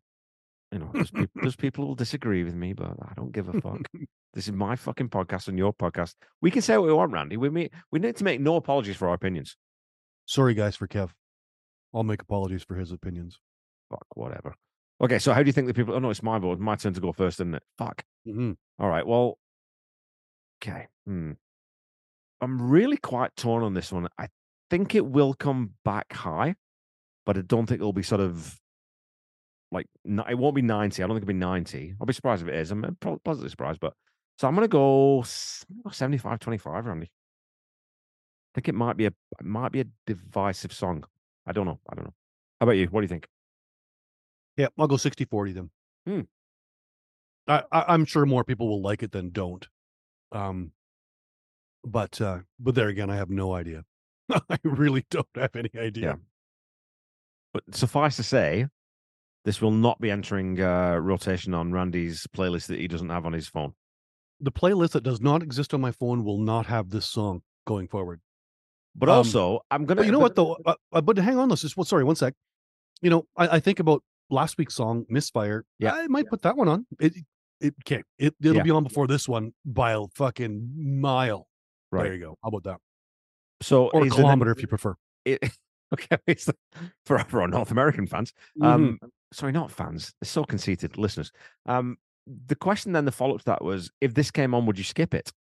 [0.74, 3.48] You know, there's, peop there's people who will disagree with me, but I don't give
[3.48, 3.88] a fuck.
[4.34, 6.16] this is my fucking podcast and your podcast.
[6.42, 7.38] We can say what we want, Randy.
[7.38, 9.56] We may, we need to make no apologies for our opinions.
[10.26, 11.12] Sorry, guys, for Kev.
[11.94, 13.40] I'll make apologies for his opinions.
[13.92, 14.56] Fuck, whatever.
[15.00, 15.94] Okay, so how do you think the people?
[15.94, 16.60] Oh no, it's my vote.
[16.60, 17.64] My turn to go first, isn't it?
[17.78, 18.04] Fuck.
[18.28, 18.56] Mhm.
[18.80, 19.06] All right.
[19.06, 19.38] Well,
[20.62, 20.88] okay.
[21.06, 21.34] Hmm.
[22.42, 24.08] I'm really quite torn on this one.
[24.18, 24.30] I
[24.70, 26.56] think it will come back high,
[27.26, 28.60] but I don't think it'll be sort of
[29.74, 31.04] like it won't be 90.
[31.04, 31.96] I don't think it'll be 90.
[32.00, 32.72] I'll be surprised if it is.
[32.72, 33.94] I'm uh, pleasantly surprised, but
[34.38, 37.08] so I'm gonna go s- I'm 75 25, Randy.
[37.08, 37.10] I
[38.56, 41.04] think it might be a it might be a divisive song.
[41.46, 41.80] I don't know.
[41.90, 42.14] I don't know.
[42.62, 42.88] How about you?
[42.88, 43.28] What do you think?
[44.56, 45.70] Yeah, I'll go 60 40 then.
[46.08, 46.22] Hmm.
[47.48, 49.68] I, I, I'm sure more people will like it than don't.
[50.32, 50.72] Um,
[51.84, 53.84] but uh, but there again, I have no idea.
[54.30, 56.04] I really don't have any idea.
[56.06, 56.16] Yeah.
[57.54, 58.68] But suffice to say,
[59.46, 63.34] this will not be entering uh, rotation on Randy's playlist that he doesn't have on
[63.34, 63.74] his phone.
[64.40, 67.88] The playlist that does not exist on my phone will not have this song going
[67.88, 68.22] forward.
[68.96, 70.02] But Um, also, I'm gonna.
[70.02, 70.58] But you know what though?
[70.66, 72.34] Uh, uh, but hang on, let's just well, sorry, one sec.
[73.02, 75.66] You know, I, I think about last week's song, Misfire.
[75.80, 75.94] Yeah.
[75.94, 76.86] I might put that one on.
[77.00, 77.14] It
[77.60, 78.06] it can't.
[78.18, 78.64] It it'll Yeah.
[78.64, 80.72] be on before this one by a fucking
[81.02, 81.48] mile.
[81.92, 82.04] Right.
[82.04, 82.38] There you go.
[82.44, 82.78] How about that?
[83.62, 84.96] So Or a is there then- kilometer if you prefer.
[85.26, 85.40] it,
[85.94, 86.50] okay, it's
[87.06, 88.32] for for our North American fans.
[88.60, 88.66] Mm-hmm.
[88.66, 89.00] Um,
[89.34, 90.14] sorry, not fans.
[90.22, 91.32] They're so conceited, listeners.
[91.66, 91.98] Um,
[92.48, 94.84] the question then, the follow up to that was, if this came on, would you
[94.84, 95.32] skip it?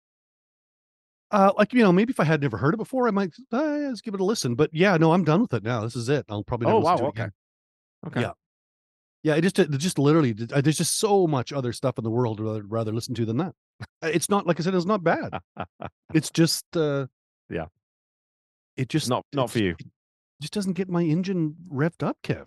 [1.30, 3.62] Uh, like you know, maybe if I had never heard it before, I might uh,
[3.62, 4.54] let's give it a listen.
[4.54, 5.80] But yeah, no, I'm done with it now.
[5.80, 6.26] This is it.
[6.28, 7.28] I'll probably never Oh wow, to it okay,
[8.06, 8.20] okay.
[8.20, 8.32] Yeah.
[9.22, 12.10] Yeah, it just it just literally uh, there's just so much other stuff in the
[12.10, 13.54] world I'd rather, rather listen to than that.
[14.02, 15.38] Uh, It's not like I said, it's not bad.
[16.12, 17.06] It's just uh
[17.48, 17.66] Yeah.
[18.76, 19.76] It just not not for you.
[19.78, 19.86] It
[20.40, 22.46] just doesn't get my engine revved up, Kev.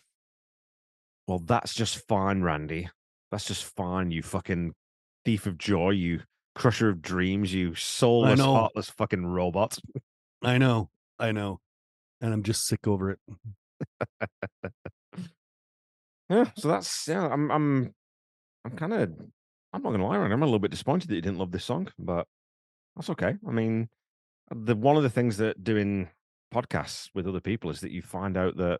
[1.27, 2.89] Well, that's just fine, Randy.
[3.31, 4.11] That's just fine.
[4.11, 4.73] You fucking
[5.23, 5.91] thief of joy.
[5.91, 6.21] You
[6.53, 7.53] crusher of dreams.
[7.53, 9.77] You soulless, heartless fucking robot.
[10.43, 11.59] I know, I know,
[12.21, 13.19] and I'm just sick over it.
[16.29, 17.27] Yeah, so that's yeah.
[17.27, 17.93] I'm I'm
[18.63, 19.11] I'm kind of
[19.73, 21.65] I'm not gonna lie, Randy, I'm a little bit disappointed that you didn't love this
[21.65, 22.27] song, but
[22.95, 23.35] that's okay.
[23.47, 23.89] I mean,
[24.49, 26.09] the one of the things that doing
[26.53, 28.79] podcasts with other people is that you find out that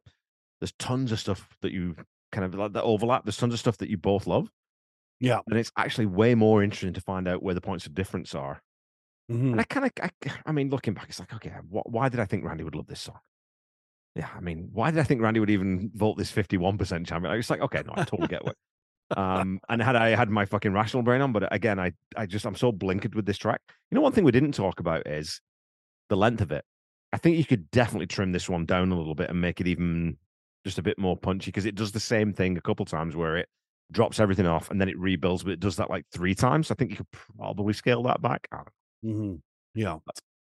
[0.59, 1.95] there's tons of stuff that you
[2.35, 3.23] kind of like that overlap.
[3.25, 4.49] There's tons of stuff that you both love,
[5.19, 5.39] Yeah.
[5.49, 8.61] and it's actually way more interesting to find out where the points of difference are.
[9.31, 9.53] Mhm.
[9.53, 10.09] And I kind of, I,
[10.45, 12.87] I mean, looking back, it's like, okay, wh- why did I think Randy would love
[12.87, 13.19] this song?
[14.15, 17.31] Yeah, I mean, why did I think Randy would even vote this 51% champion?
[17.31, 18.55] Like, It's like, okay, no, I totally get what.
[19.15, 22.45] Um, and had I had my fucking rational brain on, but again, I, I just,
[22.45, 23.61] I'm so blinkered with this track.
[23.91, 25.41] You know, one thing we didn't talk about is
[26.09, 26.63] the length of it.
[27.13, 29.67] I think you could definitely trim this one down a little bit and make it
[29.67, 30.17] even
[30.65, 33.37] just a bit more punchy because it does the same thing a couple times where
[33.37, 33.47] it
[33.91, 36.71] drops everything off and then it rebuilds, but it does that like three times.
[36.71, 38.47] I think you could probably scale that back.
[38.51, 38.63] I.
[39.05, 39.41] Mhm.
[39.75, 39.99] Yeah,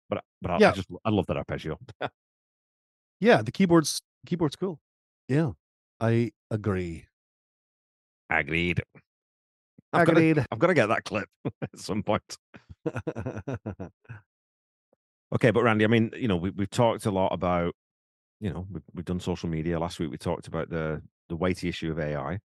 [0.09, 0.71] But but I, I Yeah.
[0.73, 1.79] just I love that arpeggio.
[3.19, 3.41] yeah.
[3.41, 4.79] The keyboard's keyboard's cool.
[5.29, 5.51] Yeah,
[6.01, 7.05] I agree.
[8.29, 8.81] Agreed.
[9.93, 10.45] I've got to, Agreed.
[10.51, 11.29] I've got to get that clip
[11.61, 12.38] at some point.
[15.33, 17.73] Okay, but Randy, I mean, you know, we we've talked a lot about,
[18.41, 19.80] you know, we've, we've done social media.
[19.80, 22.39] Last week we talked about the the weighty issue of AI.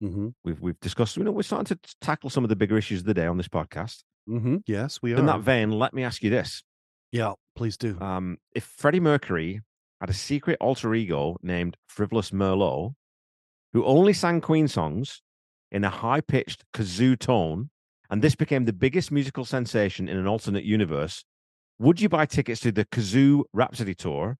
[0.00, 3.00] hmm We've we've discussed, you know, we're starting to tackle some of the bigger issues
[3.00, 4.02] of the day on this podcast.
[4.26, 5.18] hmm Yes, we are.
[5.18, 6.62] In that vein, let me ask you this:
[7.12, 7.98] yeah, please do.
[8.00, 9.62] um, if Freddie Mercury
[10.00, 12.92] had a secret alter ego named Frivolous Merlot,
[13.72, 15.22] who only sang Queen songs
[15.70, 17.70] in a high pitched kazoo tone,
[18.10, 21.24] and this became the biggest musical sensation in an alternate universe,
[21.78, 24.36] would you buy tickets to the Kazoo Rhapsody tour?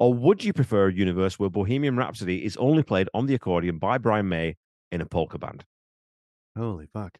[0.00, 3.78] Or would you prefer a universe where Bohemian Rhapsody is only played on the accordion
[3.78, 4.56] by Brian May
[4.92, 5.64] in a polka band?
[6.56, 7.18] Holy fuck.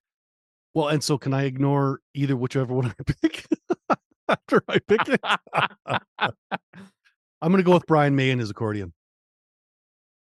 [0.75, 3.47] Well, and so can I ignore either whichever one I pick
[4.29, 5.21] after I pick it?
[7.41, 8.93] I'm gonna go with Brian May and his accordion.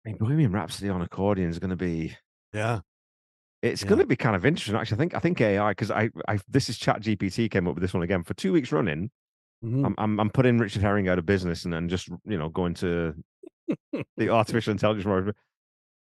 [0.04, 2.14] I mean, Bohemian Rhapsody on accordion is going to be.
[2.52, 2.80] Yeah.
[3.62, 3.88] It's Yeah.
[3.88, 4.96] going to be kind of interesting, actually.
[4.96, 5.14] I think.
[5.14, 6.38] I think AI because I, I.
[6.46, 9.10] This is Chat GPT came up with this one again for two weeks running.
[9.64, 9.86] Mhm.
[9.86, 12.74] I'm, I'm, I'm putting Richard Herring out of business and then just you know going
[12.74, 13.14] to
[14.16, 15.06] the artificial intelligence.
[15.06, 15.32] World.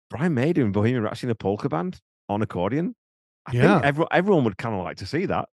[0.10, 2.00] Brian May doing Bohemian Rhapsody in a polka band
[2.30, 2.96] on accordion.
[3.46, 3.74] I Yeah.
[3.76, 5.48] think everyone, everyone would kind of like to see that.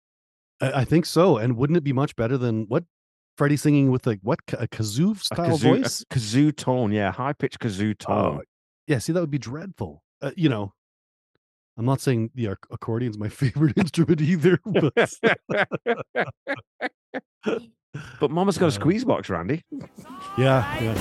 [0.60, 1.36] I, I think so.
[1.38, 2.84] And wouldn't it be much better than what
[3.36, 6.04] Freddie singing with like what a kazoo A style kazoo, a voice?
[6.10, 8.38] kazoo tone, yeah, high pitched kazoo tone.
[8.38, 8.42] Oh,
[8.86, 10.02] yeah, see, that would be dreadful.
[10.20, 10.72] Uh, you know,
[11.78, 14.92] I'm not saying the ac- accordion's my favorite instrument either, but
[18.20, 19.62] but Mama's got a squeeze box, Randy.
[20.38, 20.94] yeah, yeah.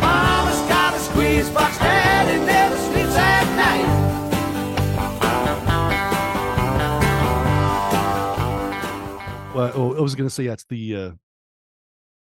[0.00, 4.08] Mama's got a squeeze box and it never sleeps at night.
[9.54, 11.10] Well, oh, I was gonna say yeah, it's the uh,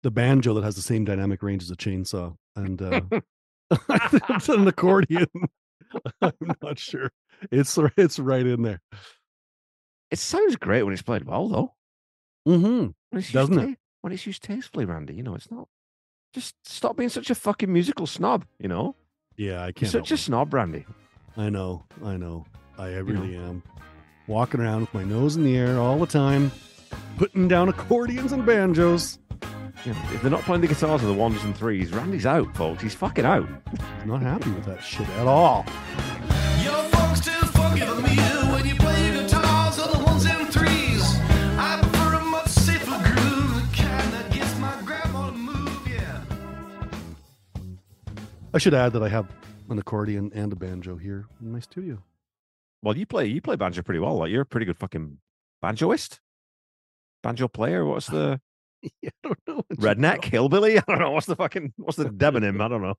[0.04, 3.02] the banjo that has the same dynamic range as a chainsaw, and uh,
[3.72, 5.28] it's an accordion.
[6.22, 7.12] I'm not sure.
[7.52, 8.82] It's it's right in there.
[10.12, 11.74] It sounds great when it's played well, though.
[12.48, 12.66] Mm-hmm.
[12.66, 13.68] When it's used Doesn't it?
[13.68, 15.14] ta- When it's used tastefully, Randy.
[15.16, 15.68] You know, it's not.
[16.34, 18.46] Just stop being such a fucking musical snob.
[18.60, 18.96] You know,
[19.38, 19.92] Yeah, I you're can't.
[19.92, 20.86] such a snob, Randy.
[21.38, 22.46] I know, I know.
[22.78, 23.02] I, I know.
[23.02, 23.64] really am.
[24.28, 26.52] Walking around with my nose in the air all the time,
[27.18, 29.20] putting down accordions and banjos.
[29.86, 32.56] You know, if they're not playing the guitars and the ones and threes, Randy's out,
[32.56, 32.82] folks.
[32.82, 33.48] He's fucking out.
[33.72, 35.64] He's not happy with that shit at all.
[48.56, 49.28] I should add that I have
[49.70, 52.02] an accordion and a banjo here in my studio.
[52.82, 54.16] Well, you play you play banjo pretty well.
[54.18, 55.18] Like you're a pretty good fucking
[55.62, 56.20] banjoist,
[57.22, 57.84] banjo player.
[57.86, 58.40] What's the
[59.02, 59.64] Yeah, I don't know.
[59.76, 60.78] redneck hillbilly?
[60.80, 61.12] I don't know.
[61.12, 62.62] What's the fucking what's the demonym?
[62.62, 62.96] I don't know.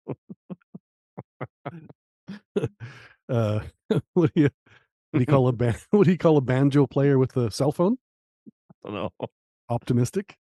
[3.28, 3.58] Uh,
[4.14, 4.50] what do you
[5.10, 7.50] what do you call a ban- what do you call a banjo player with a
[7.50, 7.96] cell phone?
[8.84, 9.10] I don't know.
[9.68, 10.36] Optimistic.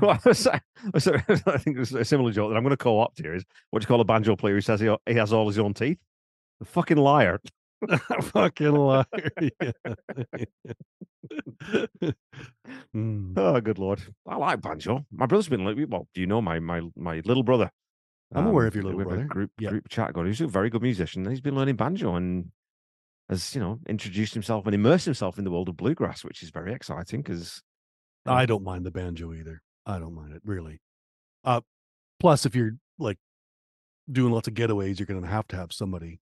[0.00, 0.50] Well, so-
[0.94, 3.86] I think it's a similar joke that I'm going to co-opt here is what you
[3.86, 5.98] call a banjo player who says he, he has all his own teeth?
[6.60, 7.40] A fucking liar.
[8.22, 9.04] Fucking liar.
[12.94, 13.34] Mm.
[13.36, 14.00] Oh, good lord!
[14.26, 15.04] I like banjo.
[15.12, 17.70] My brother's been like, well, do you know my my my little brother?
[18.34, 19.24] I'm aware of your little brother.
[19.24, 19.68] Group Yeah.
[19.70, 20.26] group chat going.
[20.26, 21.28] He's a very good musician.
[21.28, 22.50] He's been learning banjo and
[23.28, 26.50] has you know introduced himself and immersed himself in the world of bluegrass, which is
[26.50, 27.62] very exciting because
[28.24, 29.62] I don't mind the banjo either.
[29.84, 30.80] I don't mind it really.
[31.44, 31.60] Uh,
[32.20, 33.18] plus, if you're like
[34.10, 36.20] doing lots of getaways, you're gonna have to have somebody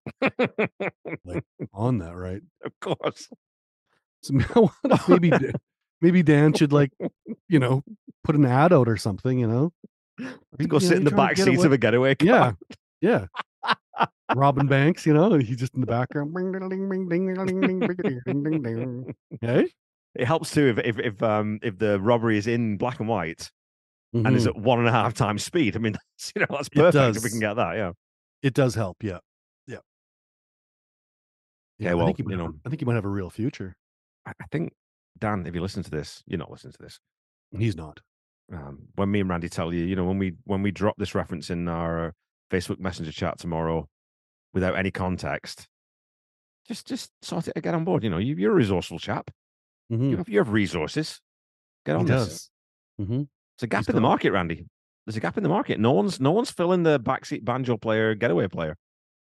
[1.24, 2.42] like on that, right?
[2.64, 3.28] of course.
[4.22, 5.32] So I wonder if maybe
[6.00, 6.90] maybe Dan should like,
[7.48, 7.82] you know,
[8.22, 9.38] put an ad out or something.
[9.38, 9.72] You know,
[10.58, 12.26] To go You sit know, in the back get seat away- of a getaway car.
[12.28, 12.52] Yeah,
[13.00, 13.26] yeah.
[14.34, 16.34] Robin Banks, you know, he's just in the background.
[19.40, 19.66] Hey,
[20.14, 23.50] It helps too if if if um if the robbery is in black and white
[24.12, 25.76] and is at one and a half times speed.
[25.76, 27.76] I mean, that's you know that's perfect if we can get that.
[27.76, 27.92] Yeah.
[28.42, 29.02] it does help.
[29.02, 29.18] Yeah,
[29.66, 29.78] yeah.
[31.78, 33.08] Yeah, I well, think he you have know- a- I think he might have a
[33.08, 33.74] real future.
[34.26, 34.72] I I think
[35.18, 36.98] Dan, if you listen to this, you're not listening to this.
[37.56, 38.00] He's not.
[38.52, 41.14] um, when me and Randy tell you, you know, when we when we drop this
[41.14, 42.10] reference in our uh,
[42.50, 43.88] Facebook Messenger chat tomorrow,
[44.52, 45.66] without any context,
[46.68, 48.04] just just sort it, get on board.
[48.04, 49.30] You know, you, you're a resourceful chap.
[49.92, 50.10] Mhm.
[50.10, 51.20] You have you have resources.
[51.84, 52.50] Get He on this.
[52.98, 53.06] does.
[53.06, 53.22] hmm
[53.56, 54.66] It's a gap He's in the market, Randy.
[55.06, 55.78] There's a gap in the market.
[55.78, 58.76] No one's no one's filling the backseat banjo player, getaway player.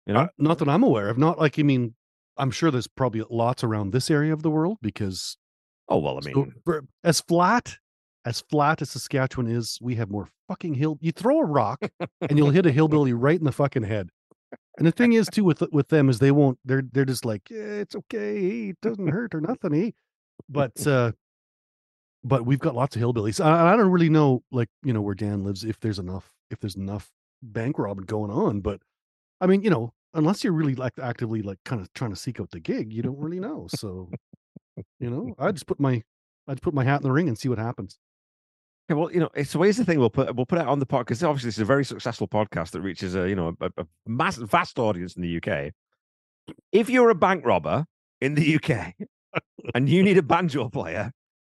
[0.06, 1.18] You know, Uh, not that I'm aware of.
[1.18, 1.96] Not like I mean,
[2.38, 5.38] I'm sure there's probably lots around this area of the world because
[5.90, 7.78] oh well, I so mean, for- as flat
[8.26, 10.98] as flat as Saskatchewan is, we have more fucking hill.
[11.02, 11.82] You throw a rock
[12.22, 14.10] and you'll hit a hillbilly right in the fucking head.
[14.78, 16.58] And the thing is too with with them is they won't.
[16.66, 18.70] They're they're just like yeah, it's okay.
[18.70, 19.74] It doesn't hurt or nothing.
[19.74, 19.92] Eh?
[20.50, 21.12] But uh
[22.24, 23.44] but we've got lots of hillbillies.
[23.44, 26.60] I, I don't really know like you know where Dan lives if there's enough if
[26.60, 28.62] there's enough bank robbing going on.
[28.62, 28.82] But
[29.42, 32.40] I mean you know unless you're really like actively like kind of trying to seek
[32.40, 33.68] out the gig, you don't really know.
[33.70, 34.10] So
[35.00, 36.02] you know I just put my
[36.48, 38.00] I just put my hat in the ring and see what happens.
[38.92, 40.00] Okay, well, you know, it's here's the thing.
[40.00, 42.28] We'll put we'll put it on the podcast because obviously this is a very successful
[42.28, 45.72] podcast that reaches a you know a, a mass, vast audience in the UK.
[46.74, 47.86] If you're a bank robber
[48.20, 48.94] in the UK
[49.76, 51.12] and you need a banjo player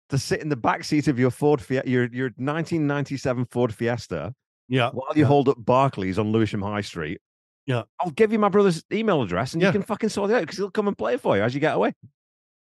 [0.08, 4.34] to sit in the back seat of your Ford Fiesta, your your 1997 Ford Fiesta,
[4.68, 4.90] Yeah.
[4.90, 7.20] while you hold up Barclays on Lewisham High Street,
[7.66, 7.82] Yeah.
[8.00, 9.68] I'll give you my brother's email address and Yeah.
[9.68, 11.60] you can fucking sort it out because he'll come and play for you as you
[11.60, 11.92] get away.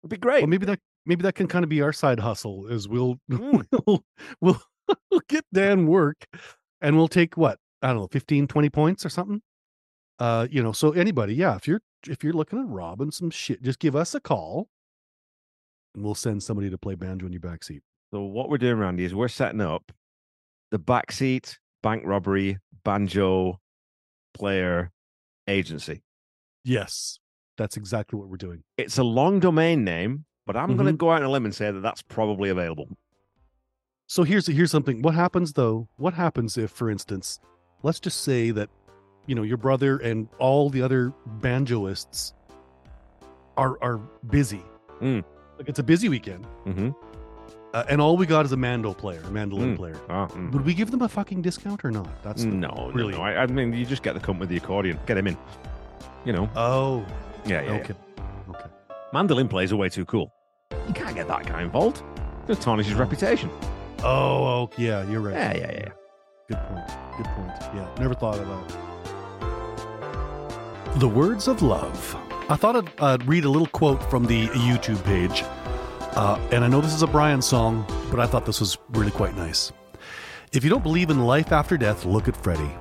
[0.04, 0.42] It'd be great.
[0.42, 0.80] Well, maybe that
[1.10, 3.66] maybe that can kind of be our side hustle is we'll Mm.
[3.86, 4.04] we'll,
[4.40, 4.62] we'll
[5.12, 6.26] we'll get Dan work
[6.82, 7.58] and we'll take what?
[7.82, 9.42] I don't know, 15, 20 points or something.
[10.20, 13.62] Uh, you know, so anybody, yeah, if you're if you're looking at robbing some shit,
[13.62, 14.70] just give us a call
[15.96, 17.82] and we'll send somebody to play banjo in your back seat.
[18.14, 19.92] So what we're doing, Randy, is we're setting up
[20.72, 23.60] the backseat bank robbery banjo
[24.34, 24.92] player
[25.48, 26.04] agency.
[26.64, 27.20] Yes.
[27.58, 28.64] That's exactly what we're doing.
[28.78, 31.54] It's a long domain name, but I'm going to go out on a limb and
[31.54, 32.88] say that that's probably available.
[34.08, 35.04] So here's here's something.
[35.04, 35.88] What happens though?
[35.98, 37.40] What happens if, for instance,
[37.84, 38.68] let's just say that
[39.28, 42.34] you know your brother and all the other banjoists
[43.58, 43.98] are are
[44.32, 44.64] busy.
[45.02, 45.24] Mm.
[45.60, 46.90] Like it's a busy weekend, Mm-hmm.
[47.76, 49.78] uh, and all we got is a mando player, a mandolin Mm.
[49.78, 50.00] player.
[50.10, 50.52] Ah, mm.
[50.54, 52.10] Would we give them a fucking discount or not?
[52.24, 52.94] That's no, really.
[52.94, 53.14] really.
[53.14, 55.38] No, I, I mean, you just get the cunt with the accordion, get him in.
[56.26, 57.06] You know, Oh,
[57.46, 57.72] yeah, yeah.
[57.74, 57.80] yeah.
[57.82, 57.94] okay,
[58.50, 58.70] okay.
[59.14, 60.34] Mandolin players are way too cool.
[60.72, 62.04] You can't get that guy involved.
[62.48, 63.50] It tarnish his reputation.
[64.04, 65.36] Oh, oh, yeah, you're right.
[65.36, 65.90] Yeah, yeah, yeah.
[66.48, 66.88] Good point.
[67.18, 67.52] Good point.
[67.76, 68.78] Yeah, never thought of that.
[71.00, 72.16] The words of love.
[72.50, 75.44] I thought I'd uh, read a little quote from the YouTube page.
[76.16, 79.12] Uh, and I know this is a Brian song, but I thought this was really
[79.12, 79.72] quite nice.
[80.52, 82.72] If you don't believe in life after death, look at Freddie.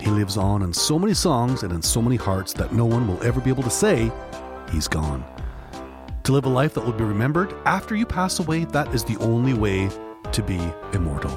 [0.00, 3.06] He lives on in so many songs and in so many hearts that no one
[3.06, 4.10] will ever be able to say
[4.72, 5.22] he's gone.
[6.28, 9.16] To live a life that will be remembered after you pass away, that is the
[9.16, 9.88] only way
[10.30, 10.60] to be
[10.92, 11.30] immortal.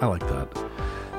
[0.00, 0.48] I like that.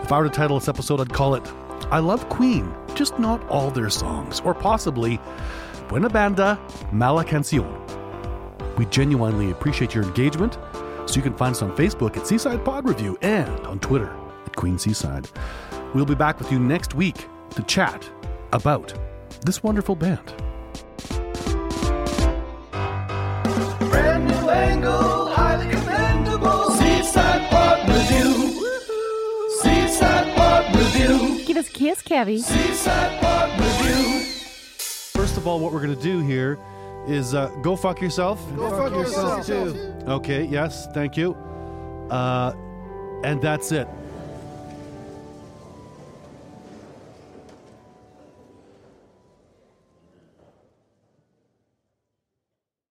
[0.01, 1.47] If I were to title this episode, I'd call it
[1.91, 5.21] I Love Queen, just not all their songs, or possibly
[5.89, 6.59] Buena Banda,
[6.91, 7.69] Mala Canción.
[8.79, 10.57] We genuinely appreciate your engagement,
[11.05, 14.11] so you can find us on Facebook at Seaside Pod Review and on Twitter
[14.47, 15.29] at Queen Seaside.
[15.93, 18.09] We'll be back with you next week to chat
[18.53, 18.91] about
[19.45, 20.33] this wonderful band.
[24.67, 26.71] Angle, highly commendable.
[26.71, 28.33] Seaside Pod Review.
[29.61, 31.45] Seaside Pod Review.
[31.45, 32.39] Give us a kiss, Kevy.
[32.39, 34.23] Seaside Pod Review.
[35.13, 36.59] First of all, what we're going to do here
[37.07, 38.39] is uh, go fuck yourself.
[38.55, 39.93] Go fuck yourself, too.
[40.07, 41.33] Okay, yes, thank you.
[42.09, 42.53] Uh,
[43.23, 43.87] and that's it.